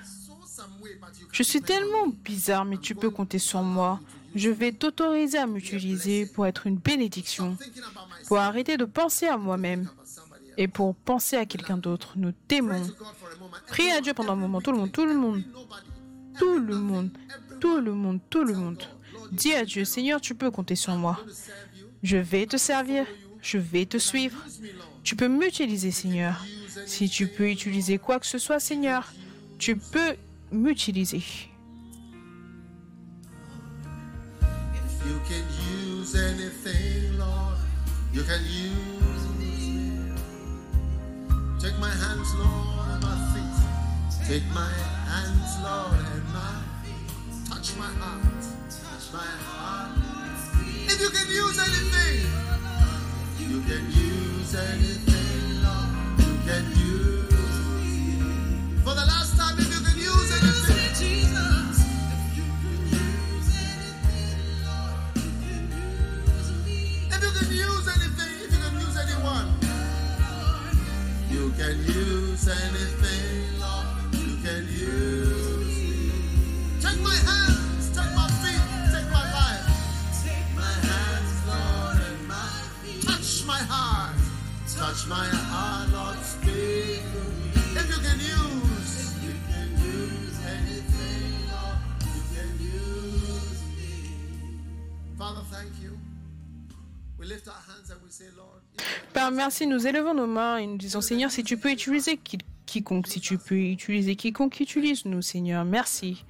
[1.33, 3.99] je suis tellement bizarre, mais tu peux compter sur moi.
[4.37, 7.57] Je vais t'autoriser à m'utiliser pour être une bénédiction,
[8.29, 9.91] pour arrêter de penser à moi-même
[10.57, 12.13] et pour penser à quelqu'un d'autre.
[12.17, 12.87] Nous t'aimons.
[13.67, 15.43] Prie à Dieu pendant un moment, tout le monde, tout le monde,
[16.39, 17.11] tout le monde,
[17.61, 18.83] tout le monde, tout le monde.
[19.33, 21.19] Dis à Dieu, Seigneur, tu peux compter sur moi.
[22.03, 23.07] Je vais te servir,
[23.41, 24.37] je vais te suivre.
[25.05, 26.45] Tu peux m'utiliser, Seigneur.
[26.87, 29.13] Si tu peux utiliser quoi que ce soit, Seigneur,
[29.59, 30.17] tu peux
[30.51, 31.23] m'utiliser.
[44.33, 47.51] Take my hands, Lord, and my feet.
[47.51, 48.23] Touch my heart.
[48.71, 50.22] Touch my heart.
[50.93, 52.27] If you can use anything,
[53.39, 56.21] you can use anything, Lord.
[56.21, 57.33] You can use.
[58.85, 61.81] For the last time, if you can use anything, Jesus,
[62.13, 65.65] if you can use anything, Lord, you can
[66.29, 67.09] use me.
[67.11, 69.49] if you can use anything, if you can use anyone.
[71.31, 73.42] You can use anything,
[84.83, 87.79] Touch my heart, Lord, speak to me.
[87.81, 91.79] If you can use, you can use anything, Lord.
[92.15, 93.93] You can use me.
[95.17, 95.97] Father, thank you.
[97.17, 100.27] We lift our hands and we say, Lord, if you Père, merci, nous élevons nos
[100.27, 104.17] mains et nous disons, Seigneur, si tu peux utiliser qui- quiconque, si tu peux utiliser
[104.17, 105.65] quiconque, utilise-nous, Seigneur.
[105.65, 106.25] Merci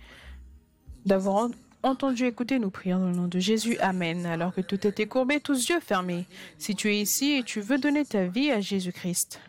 [1.07, 1.49] d'avoir
[1.83, 3.77] entendu écouter nos prières dans le nom de Jésus.
[3.79, 4.27] Amen.
[4.27, 6.27] Alors que tout était courbé, tous yeux fermés.
[6.59, 9.41] Si tu es ici et tu veux donner ta vie à Jésus-Christ,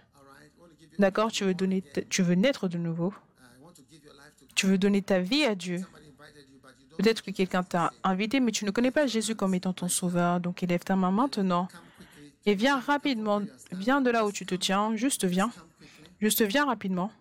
[0.99, 1.55] d'accord, tu veux,
[2.09, 3.13] tu veux naître de nouveau,
[4.55, 5.85] tu veux donner ta vie à Dieu.
[6.97, 10.39] Peut-être que quelqu'un t'a invité, mais tu ne connais pas Jésus comme étant ton sauveur.
[10.39, 11.67] Donc élève ta main maintenant
[12.45, 13.41] et viens rapidement.
[13.71, 14.95] Viens de là où tu te tiens.
[14.95, 15.51] Juste viens.
[16.19, 17.11] Juste viens rapidement.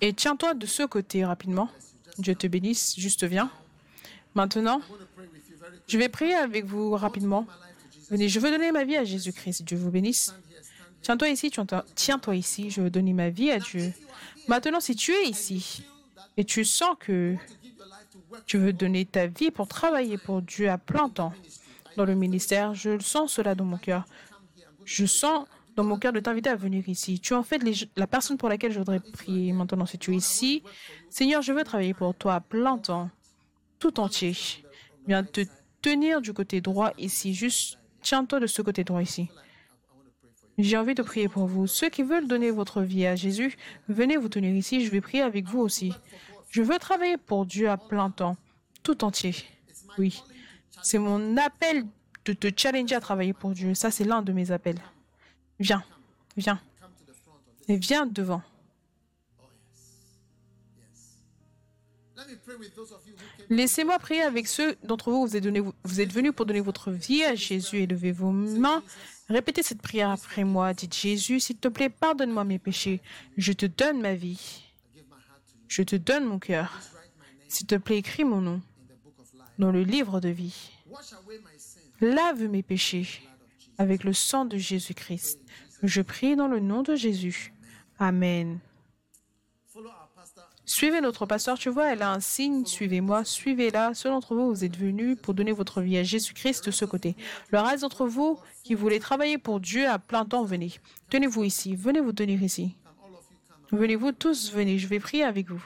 [0.00, 1.68] Et tiens-toi de ce côté rapidement.
[2.18, 2.94] Dieu te bénisse.
[2.98, 3.50] Juste viens.
[4.34, 4.80] Maintenant,
[5.86, 7.46] je vais prier avec vous rapidement.
[8.10, 9.62] Venez, je veux donner ma vie à Jésus-Christ.
[9.62, 10.34] Dieu vous bénisse.
[11.02, 11.50] Tiens-toi ici,
[11.94, 12.70] tiens-toi ici.
[12.70, 13.92] Je veux donner ma vie à Dieu.
[14.48, 15.84] Maintenant, si tu es ici
[16.36, 17.36] et tu sens que
[18.46, 21.32] tu veux donner ta vie pour travailler pour Dieu à plein temps
[21.96, 24.06] dans le ministère, je le sens cela dans mon cœur.
[24.84, 25.46] Je sens
[25.76, 27.20] dans mon cœur de t'inviter à venir ici.
[27.20, 27.62] Tu es en fait
[27.96, 29.86] la personne pour laquelle je voudrais prier maintenant.
[29.86, 30.62] Si tu es ici,
[31.08, 33.10] Seigneur, je veux travailler pour toi à plein temps,
[33.78, 34.34] tout entier.
[35.06, 35.42] Viens te
[35.80, 37.34] tenir du côté droit ici.
[37.34, 39.28] Juste tiens-toi de ce côté droit ici.
[40.58, 41.66] J'ai envie de prier pour vous.
[41.66, 43.56] Ceux qui veulent donner votre vie à Jésus,
[43.88, 44.84] venez vous tenir ici.
[44.84, 45.92] Je vais prier avec vous aussi.
[46.50, 48.36] Je veux travailler pour Dieu à plein temps,
[48.82, 49.34] tout entier.
[49.98, 50.22] Oui.
[50.82, 51.84] C'est mon appel
[52.26, 53.74] de te challenger à travailler pour Dieu.
[53.74, 54.78] Ça, c'est l'un de mes appels.
[55.62, 55.84] Viens,
[56.36, 56.60] viens.
[57.68, 58.42] Et viens devant.
[63.48, 65.24] Laissez-moi prier avec ceux d'entre vous.
[65.24, 65.46] Vous êtes,
[65.84, 67.76] vous êtes venus pour donner votre vie à Jésus.
[67.76, 68.82] Élevez vos mains.
[69.28, 70.74] Répétez cette prière après moi.
[70.74, 73.00] Dites Jésus, s'il te plaît, pardonne-moi mes péchés.
[73.36, 74.64] Je te donne ma vie.
[75.68, 76.80] Je te donne mon cœur.
[77.46, 78.60] S'il te plaît, écris mon nom
[79.60, 80.72] dans le livre de vie.
[82.00, 83.06] Lave mes péchés
[83.82, 85.40] avec le sang de Jésus-Christ.
[85.82, 87.52] Je prie dans le nom de Jésus.
[87.98, 88.60] Amen.
[90.64, 93.92] Suivez notre pasteur, tu vois, elle a un signe, suivez-moi, suivez-la.
[93.94, 97.16] Ceux d'entre vous, vous êtes venus pour donner votre vie à Jésus-Christ de ce côté.
[97.50, 100.72] Le reste d'entre vous qui voulez travailler pour Dieu à plein temps, venez.
[101.10, 102.76] Tenez-vous ici, venez vous tenir ici.
[103.72, 105.62] Venez-vous tous, venez, je vais prier avec vous.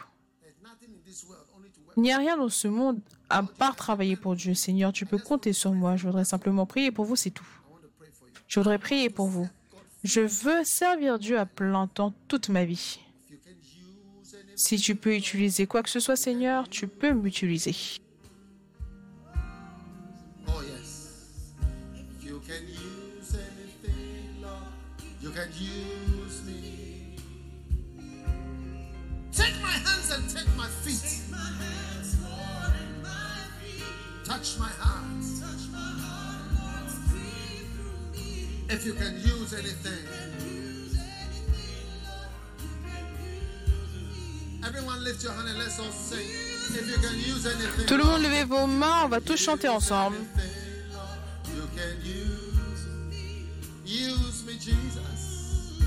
[1.96, 4.54] Il n'y a rien dans ce monde à part travailler pour Dieu.
[4.54, 5.96] Seigneur, tu peux compter sur moi.
[5.96, 7.46] Je voudrais simplement prier pour vous, c'est tout.
[8.48, 9.48] Je voudrais prier pour vous.
[10.04, 13.00] Je veux servir Dieu à plein temps toute ma vie.
[14.54, 17.74] Si tu peux utiliser quoi que ce soit, Seigneur, tu peux m'utiliser.
[20.46, 21.12] Oh, yes.
[35.04, 35.35] If
[38.68, 40.04] If you can use anything.
[44.66, 46.18] Everyone lift your hand and let's all sing.
[46.18, 47.86] If you can use anything.
[47.86, 50.18] Tout le monde levez vos mains, on va tous chanter ensemble.
[51.54, 53.46] You can use me,
[53.84, 55.80] use me, Jesus.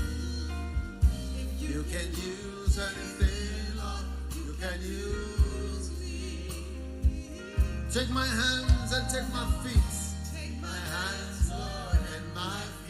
[1.60, 4.06] You can use anything, Lord.
[4.34, 6.48] You can use me.
[7.92, 9.99] Take my hands and take my feet.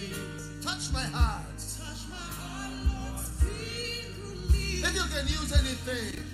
[0.00, 0.62] Feet.
[0.62, 1.58] Touch my heart.
[1.78, 3.24] Touch my heart, Lord.
[4.52, 6.24] If you can use anything.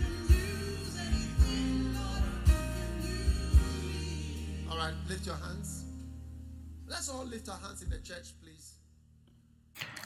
[4.71, 5.85] All right, lift your hands.
[6.89, 8.75] Let's all lift our hands in the church, please.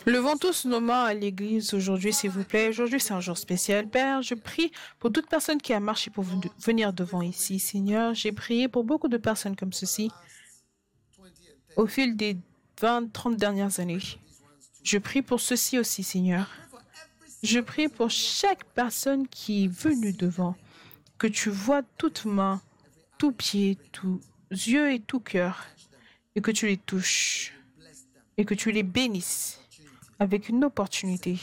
[0.06, 2.68] Levons tous nos mains à l'église aujourd'hui, s'il vous plaît.
[2.68, 3.86] Aujourd'hui, c'est un jour spécial.
[3.88, 7.58] Père, je prie pour toute personne qui a marché pour ven- venir devant ici.
[7.58, 10.08] Seigneur, j'ai prié pour beaucoup de personnes comme ceci
[11.18, 11.30] 20 and
[11.74, 11.76] 30.
[11.76, 12.38] au fil des
[12.80, 14.00] 20, 30 dernières années.
[14.82, 16.48] Je prie pour ceci aussi, Seigneur.
[17.42, 20.56] Je prie pour chaque personne qui est venue devant,
[21.18, 22.62] que tu vois toute main,
[23.18, 24.20] tout pied, tous
[24.50, 25.66] yeux et tout cœur,
[26.34, 27.52] et que tu les touches,
[28.38, 29.60] et que tu les bénisses
[30.18, 31.38] avec une opportunité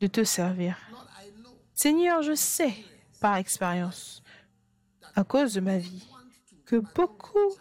[0.00, 0.76] de te servir.
[1.74, 2.74] Seigneur, je sais
[3.20, 4.22] par expérience,
[5.16, 6.08] à cause de ma vie,
[6.64, 7.52] que beaucoup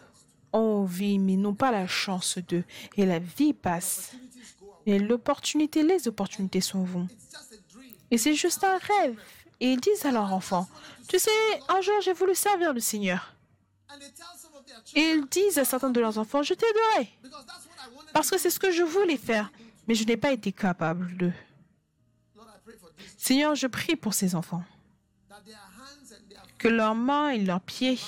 [0.56, 2.64] ont envie mais n'ont pas la chance de,
[2.98, 4.14] et la vie passe.
[4.86, 7.08] Et l'opportunité, les opportunités s'en vont.
[8.12, 9.20] Et c'est juste un rêve.
[9.60, 10.68] Et ils disent à leur enfant,
[11.08, 11.30] tu sais,
[11.70, 13.34] un jour j'ai voulu servir le Seigneur.
[14.96, 17.10] Et ils disent à certains de leurs enfants, je t'aiderai.
[18.14, 19.52] parce que c'est ce que je voulais faire,
[19.88, 21.32] mais je n'ai pas été capable de.
[23.18, 24.64] Seigneur, je prie pour ces enfants,
[26.60, 28.00] que leurs mains et leurs pieds,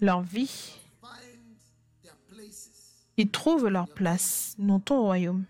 [0.00, 0.79] leur vie,
[3.20, 5.44] ils trouvent leur place dans ton royaume,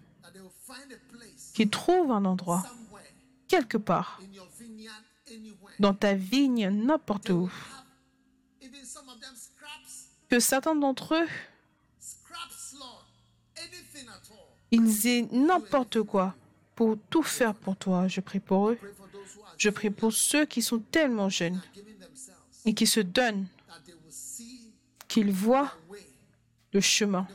[1.55, 2.67] qu'ils trouvent un endroit,
[3.47, 4.21] quelque part,
[5.79, 7.49] dans ta vigne, n'importe où,
[10.29, 11.29] que certains d'entre eux,
[14.73, 16.35] ils aient n'importe quoi
[16.75, 18.09] pour tout faire pour toi.
[18.09, 18.79] Je prie pour eux.
[19.59, 21.61] Je prie pour ceux qui sont tellement jeunes
[22.65, 23.47] et qui se donnent,
[25.07, 25.73] qu'ils voient
[26.73, 27.29] le chemin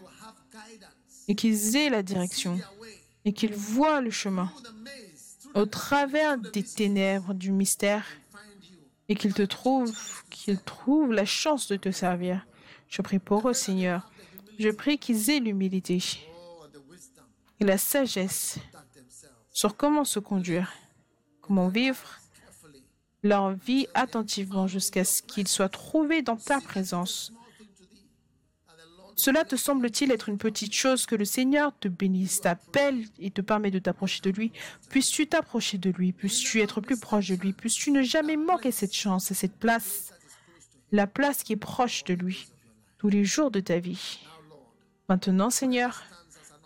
[1.27, 2.59] et qu'ils aient la direction
[3.23, 4.51] et qu'ils voient le chemin
[5.53, 8.05] au travers des ténèbres du mystère
[9.07, 12.45] et qu'ils te trouvent, qu'ils trouvent la chance de te servir.
[12.89, 14.11] Je prie pour eux, Seigneur.
[14.59, 16.01] Je prie qu'ils aient l'humilité
[17.59, 18.57] et la sagesse
[19.51, 20.73] sur comment se conduire,
[21.41, 22.19] comment vivre
[23.23, 27.33] leur vie attentivement jusqu'à ce qu'ils soient trouvés dans ta présence.
[29.15, 33.41] Cela te semble-t-il être une petite chose que le Seigneur te bénisse, t'appelle et te
[33.41, 34.51] permet de t'approcher de lui.
[34.89, 38.93] Puisses-tu t'approcher de lui Puisses-tu être plus proche de lui Puisses-tu ne jamais manquer cette
[38.93, 40.13] chance et cette place,
[40.91, 42.47] la place qui est proche de lui,
[42.97, 44.19] tous les jours de ta vie.
[45.07, 46.03] Maintenant, Seigneur,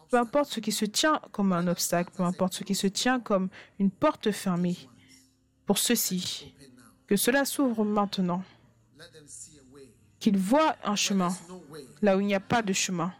[0.10, 3.20] peu importe ce qui se tient comme un obstacle, peu importe ce qui se tient
[3.20, 4.78] comme une porte fermée,
[5.68, 6.56] pour ceux-ci,
[7.06, 8.44] que cela s'ouvre maintenant,
[10.20, 11.36] qu'ils voient un chemin
[12.02, 13.14] là où il n'y a pas de chemin,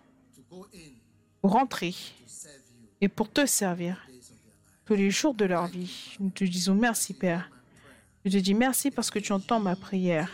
[1.42, 1.96] pour rentrer
[3.02, 4.06] et pour te servir
[4.86, 6.16] tous les jours de leur vie.
[6.20, 7.50] Nous te disons merci, Père.
[8.26, 10.30] Je te dis merci parce que tu entends ma prière.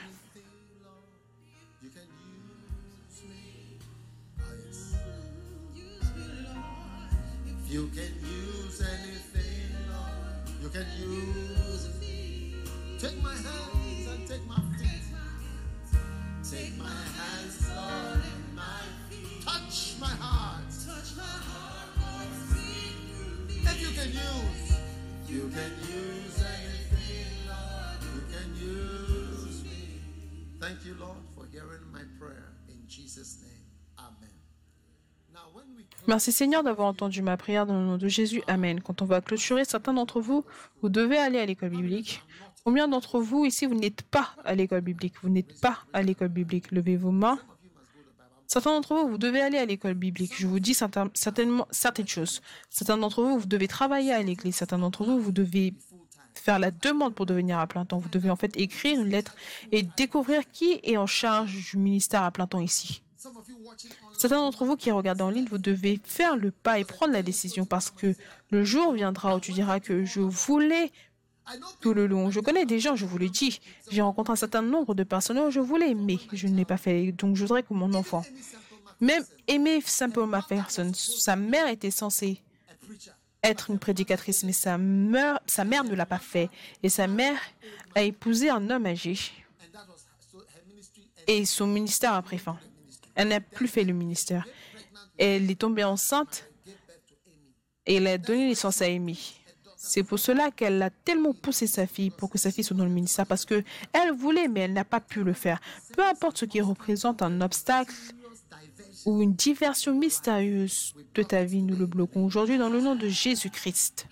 [10.66, 11.90] You can use.
[13.00, 14.75] Take my hands and take my.
[16.52, 19.42] Take my hands, Lord, and my feet.
[19.44, 20.70] Touch my heart.
[20.70, 22.30] Touch my heart, Lord.
[22.50, 23.56] Speak through me.
[23.66, 24.78] If you can use,
[25.28, 27.98] you can use anything, Lord.
[28.14, 30.00] You can use me.
[30.62, 32.54] Thank you, Lord, for hearing my prayer.
[32.70, 33.66] In Jesus' name,
[33.98, 34.30] Amen.
[35.34, 38.44] Now, when we close, Merci Seigneur d'avoir entendu ma prière dans le nom de Jésus.
[38.48, 38.82] Amen.
[38.82, 40.46] Quand on va clôturer, certains d'entre vous,
[40.84, 42.22] vous devez aller à l'école biblique.
[42.66, 45.14] Combien d'entre vous ici, vous n'êtes pas à l'école biblique?
[45.22, 46.72] Vous n'êtes pas à l'école biblique.
[46.72, 47.38] Levez vos mains.
[48.48, 50.34] Certains d'entre vous, vous devez aller à l'école biblique.
[50.36, 52.42] Je vous dis certain- certainement certaines choses.
[52.72, 54.56] Certains d'entre vous, vous devez travailler à l'église.
[54.56, 55.76] Certains d'entre vous, vous devez
[56.34, 58.00] faire la demande pour devenir à plein temps.
[58.00, 59.36] Vous devez en fait écrire une lettre
[59.72, 63.04] et découvrir qui est en charge du ministère à plein temps ici.
[64.18, 67.22] Certains d'entre vous qui regardent en ligne, vous devez faire le pas et prendre la
[67.22, 68.16] décision parce que
[68.50, 70.92] le jour viendra où tu diras que je voulais
[71.82, 72.32] tout le long.
[72.32, 73.60] Je connais des gens, je vous le dis.
[73.92, 76.78] J'ai rencontré un certain nombre de personnes où je voulais, mais je ne l'ai pas
[76.78, 77.12] fait.
[77.12, 78.24] Donc je voudrais que mon enfant,
[79.00, 82.42] même aimer simplement ma personne, sa mère était censée
[83.44, 86.50] être une prédicatrice, mais sa mère, ne l'a pas fait.
[86.82, 87.40] Et sa mère
[87.94, 89.20] a épousé un homme âgé.
[91.28, 92.58] Et son ministère a pris fin.
[93.14, 94.48] Elle n'a plus fait le ministère.
[95.18, 96.50] Elle est tombée enceinte
[97.86, 99.36] et elle a donné naissance à Amy.
[99.88, 102.86] C'est pour cela qu'elle a tellement poussé sa fille pour que sa fille soit dans
[102.86, 103.64] le ministère parce que
[103.94, 105.60] elle voulait, mais elle n'a pas pu le faire.
[105.96, 107.94] Peu importe ce qui représente un obstacle
[109.06, 113.08] ou une diversion mystérieuse de ta vie, nous le bloquons aujourd'hui dans le nom de
[113.08, 114.08] Jésus-Christ.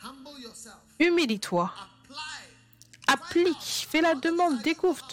[0.99, 1.73] Humilie-toi,
[3.07, 5.05] applique, fais la demande, découvre.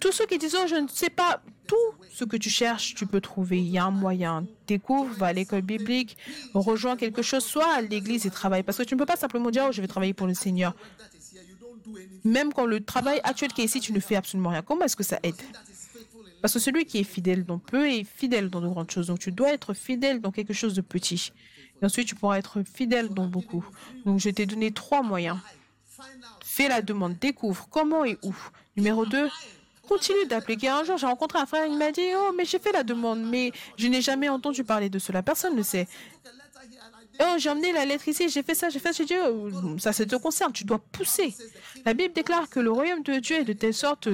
[0.00, 1.40] Tous ceux qui disent oh, je ne sais pas
[1.70, 3.58] tout ce que tu cherches, tu peux trouver.
[3.58, 4.44] Il y a un moyen.
[4.66, 6.16] Découvre, va à l'école biblique,
[6.52, 8.64] rejoins quelque chose, soit à l'église et travaille.
[8.64, 10.74] Parce que tu ne peux pas simplement dire oh, je vais travailler pour le Seigneur.
[12.24, 14.62] Même quand le travail actuel qui est ici, tu ne fais absolument rien.
[14.62, 15.40] Comment est-ce que ça aide?
[16.42, 19.06] Parce que celui qui est fidèle dans peu est fidèle dans de grandes choses.
[19.06, 21.32] Donc tu dois être fidèle dans quelque chose de petit.
[21.80, 23.64] Et ensuite, tu pourras être fidèle dans beaucoup.
[24.04, 25.38] Donc je t'ai donné trois moyens.
[26.44, 28.34] Fais la demande, découvre comment et où.
[28.76, 29.28] Numéro 2,
[29.90, 30.68] continue d'appliquer.
[30.68, 33.22] Un jour, j'ai rencontré un frère, il m'a dit Oh, mais j'ai fait la demande,
[33.22, 35.22] mais je n'ai jamais entendu parler de cela.
[35.22, 35.88] Personne ne sait.
[37.22, 39.04] Oh, j'ai emmené la lettre ici, j'ai fait ça, j'ai fait ça.
[39.04, 41.34] J'ai dit Oh, Ça, ça te concerne, tu dois pousser.
[41.84, 44.08] La Bible déclare que le royaume de Dieu est de telle sorte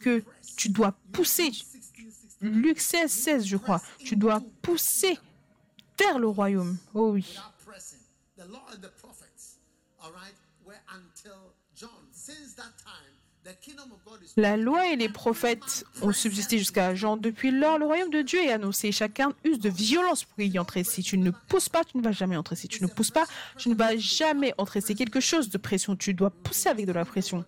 [0.00, 0.22] que
[0.56, 1.50] tu dois pousser.
[2.40, 3.82] Luc 16, 16, je crois.
[3.98, 5.18] Tu dois pousser
[5.98, 6.78] vers le royaume.
[6.94, 7.36] Oh oui.
[14.36, 17.16] La loi et les prophètes ont subsisté jusqu'à Jean.
[17.16, 18.90] Depuis lors, le royaume de Dieu est annoncé.
[18.92, 20.82] Chacun use de violence pour y entrer.
[20.84, 22.56] Si tu ne pousses pas, tu ne vas jamais entrer.
[22.56, 23.26] Si tu ne pousses pas,
[23.58, 24.80] tu ne vas jamais entrer.
[24.80, 25.94] C'est quelque chose de pression.
[25.96, 27.44] Tu dois pousser avec de la pression.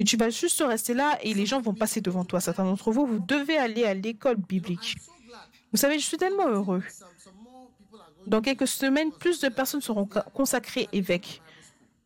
[0.00, 2.40] Et tu vas juste rester là et les gens vont passer devant toi.
[2.40, 4.96] Certains d'entre vous, vous devez aller à l'école biblique.
[5.72, 6.82] Vous savez, je suis tellement heureux.
[8.26, 11.42] Dans quelques semaines, plus de personnes seront co- consacrées évêques.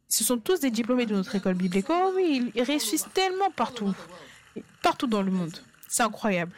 [0.08, 1.86] Ce sont tous des diplômés de notre école biblique.
[1.90, 3.94] Oh oui, ils réussissent tellement partout.
[4.82, 5.56] Partout dans le monde.
[5.88, 6.54] C'est incroyable.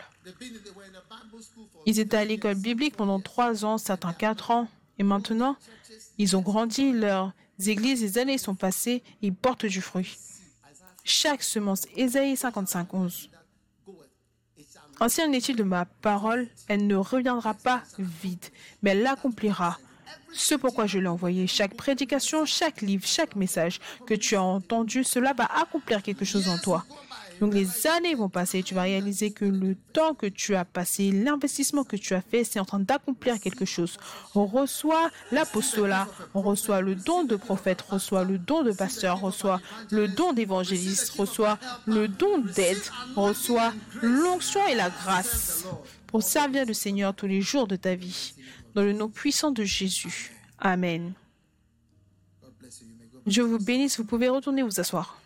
[1.86, 4.68] Ils étaient à l'école biblique pendant trois ans, certains quatre ans.
[4.98, 5.56] Et maintenant,
[6.18, 7.32] ils ont grandi, leurs
[7.66, 10.16] églises, les années sont passées, ils portent du fruit.
[11.05, 13.31] Chaque semence, Ésaïe 55, 11.
[13.86, 13.97] goeth.
[14.59, 18.44] It shall Ainsi en est-il de ma parole, elle ne reviendra pas vide,
[18.82, 19.78] mais elle l'accomplira.
[20.32, 21.46] Ce pourquoi je l'ai envoyé.
[21.46, 26.48] Chaque prédication, chaque livre, chaque message que tu as entendu, cela va accomplir quelque chose
[26.48, 26.84] en toi.
[27.40, 31.10] Donc les années vont passer, tu vas réaliser que le temps que tu as passé,
[31.10, 33.96] l'investissement que tu as fait, c'est en train d'accomplir quelque chose.
[34.34, 39.60] On reçoit l'apostolat, on reçoit le don de prophète, reçoit le don de pasteur, reçoit
[39.90, 42.82] le don d'évangéliste, reçoit le don d'aide,
[43.16, 43.72] reçoit
[44.02, 45.64] l'onction et la grâce
[46.08, 48.34] pour servir le Seigneur tous les jours de ta vie.
[48.74, 50.32] Dans le nom puissant de Jésus.
[50.59, 51.14] Amen.
[53.26, 55.20] Je vous bénisse, vous pouvez retourner vous asseoir.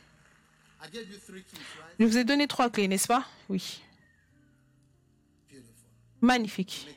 [1.99, 3.27] Je vous ai donné trois clés, n'est-ce pas?
[3.49, 3.83] Oui.
[6.21, 6.89] Magnifique.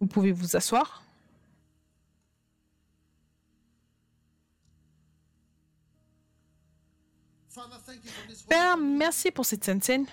[0.00, 1.02] Vous pouvez vous asseoir.
[8.48, 10.06] Père, merci pour cette sainte scène.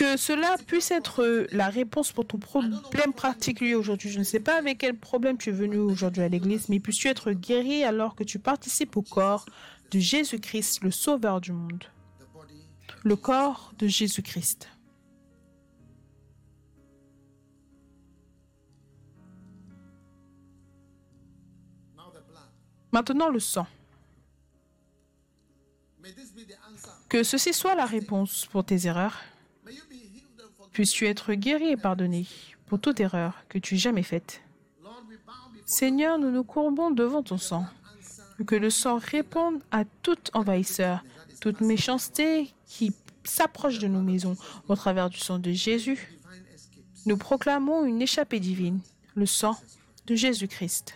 [0.00, 4.08] Que cela puisse être la réponse pour ton problème particulier aujourd'hui.
[4.08, 7.08] Je ne sais pas avec quel problème tu es venu aujourd'hui à l'église, mais puisses-tu
[7.08, 9.44] être guéri alors que tu participes au corps
[9.90, 11.84] de Jésus-Christ, le Sauveur du monde?
[13.02, 14.70] Le corps de Jésus-Christ.
[22.90, 23.66] Maintenant le sang.
[27.10, 29.20] Que ceci soit la réponse pour tes erreurs.
[29.70, 30.68] May you be healed and forgiven.
[30.80, 32.26] Puisses-tu être guéri et pardonné
[32.64, 34.40] pour toute erreur que tu aies jamais faite.
[35.66, 37.66] Seigneur, nous nous courbons devant ton sang.
[38.46, 41.04] Que le sang réponde à tout envahisseur,
[41.42, 42.94] toute méchanceté qui
[43.24, 44.38] s'approche de nos maisons.
[44.68, 46.18] Au travers du sang de Jésus,
[47.04, 48.80] nous proclamons une échappée divine,
[49.14, 49.58] le sang
[50.06, 50.94] de Jésus-Christ.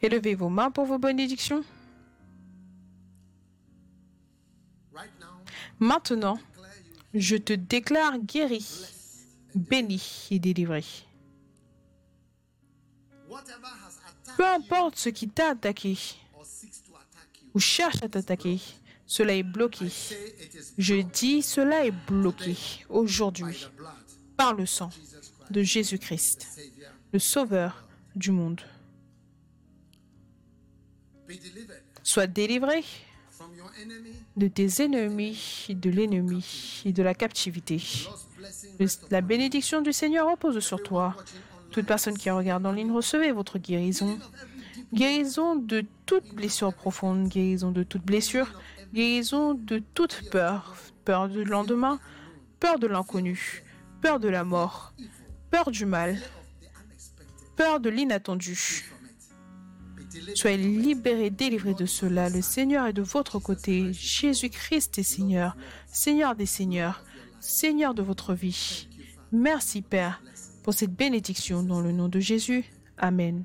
[0.00, 1.62] Élevez vos mains pour vos bénédictions.
[5.82, 6.38] Maintenant,
[7.12, 8.64] je te déclare guéri,
[9.56, 10.84] béni et délivré.
[14.36, 15.98] Peu importe ce qui t'a attaqué
[17.52, 18.60] ou cherche à t'attaquer,
[19.06, 19.88] cela est bloqué.
[20.78, 22.56] Je dis, cela est bloqué
[22.88, 23.66] aujourd'hui
[24.36, 24.90] par le sang
[25.50, 26.46] de Jésus-Christ,
[27.12, 28.60] le Sauveur du monde.
[32.04, 32.84] Sois délivré.
[34.36, 37.82] De tes ennemis, de l'ennemi et de la captivité.
[39.10, 41.16] La bénédiction du Seigneur repose sur toi.
[41.70, 44.18] Toute personne qui regarde en ligne, recevez votre guérison.
[44.92, 48.52] Guérison de toute blessure profonde, guérison de toute blessure,
[48.92, 51.98] guérison de toute peur, peur du lendemain,
[52.60, 53.64] peur de l'inconnu,
[54.02, 54.92] peur de la mort,
[55.50, 56.20] peur du mal,
[57.56, 58.91] peur de l'inattendu.
[60.34, 62.28] Soyez libérés, délivrés de cela.
[62.28, 63.92] Le Seigneur est de votre côté.
[63.92, 65.56] Jésus-Christ est Seigneur,
[65.86, 67.04] Seigneur des Seigneurs,
[67.40, 68.88] Seigneur de votre vie.
[69.32, 70.22] Merci Père
[70.62, 72.64] pour cette bénédiction dans le nom de Jésus.
[72.98, 73.44] Amen.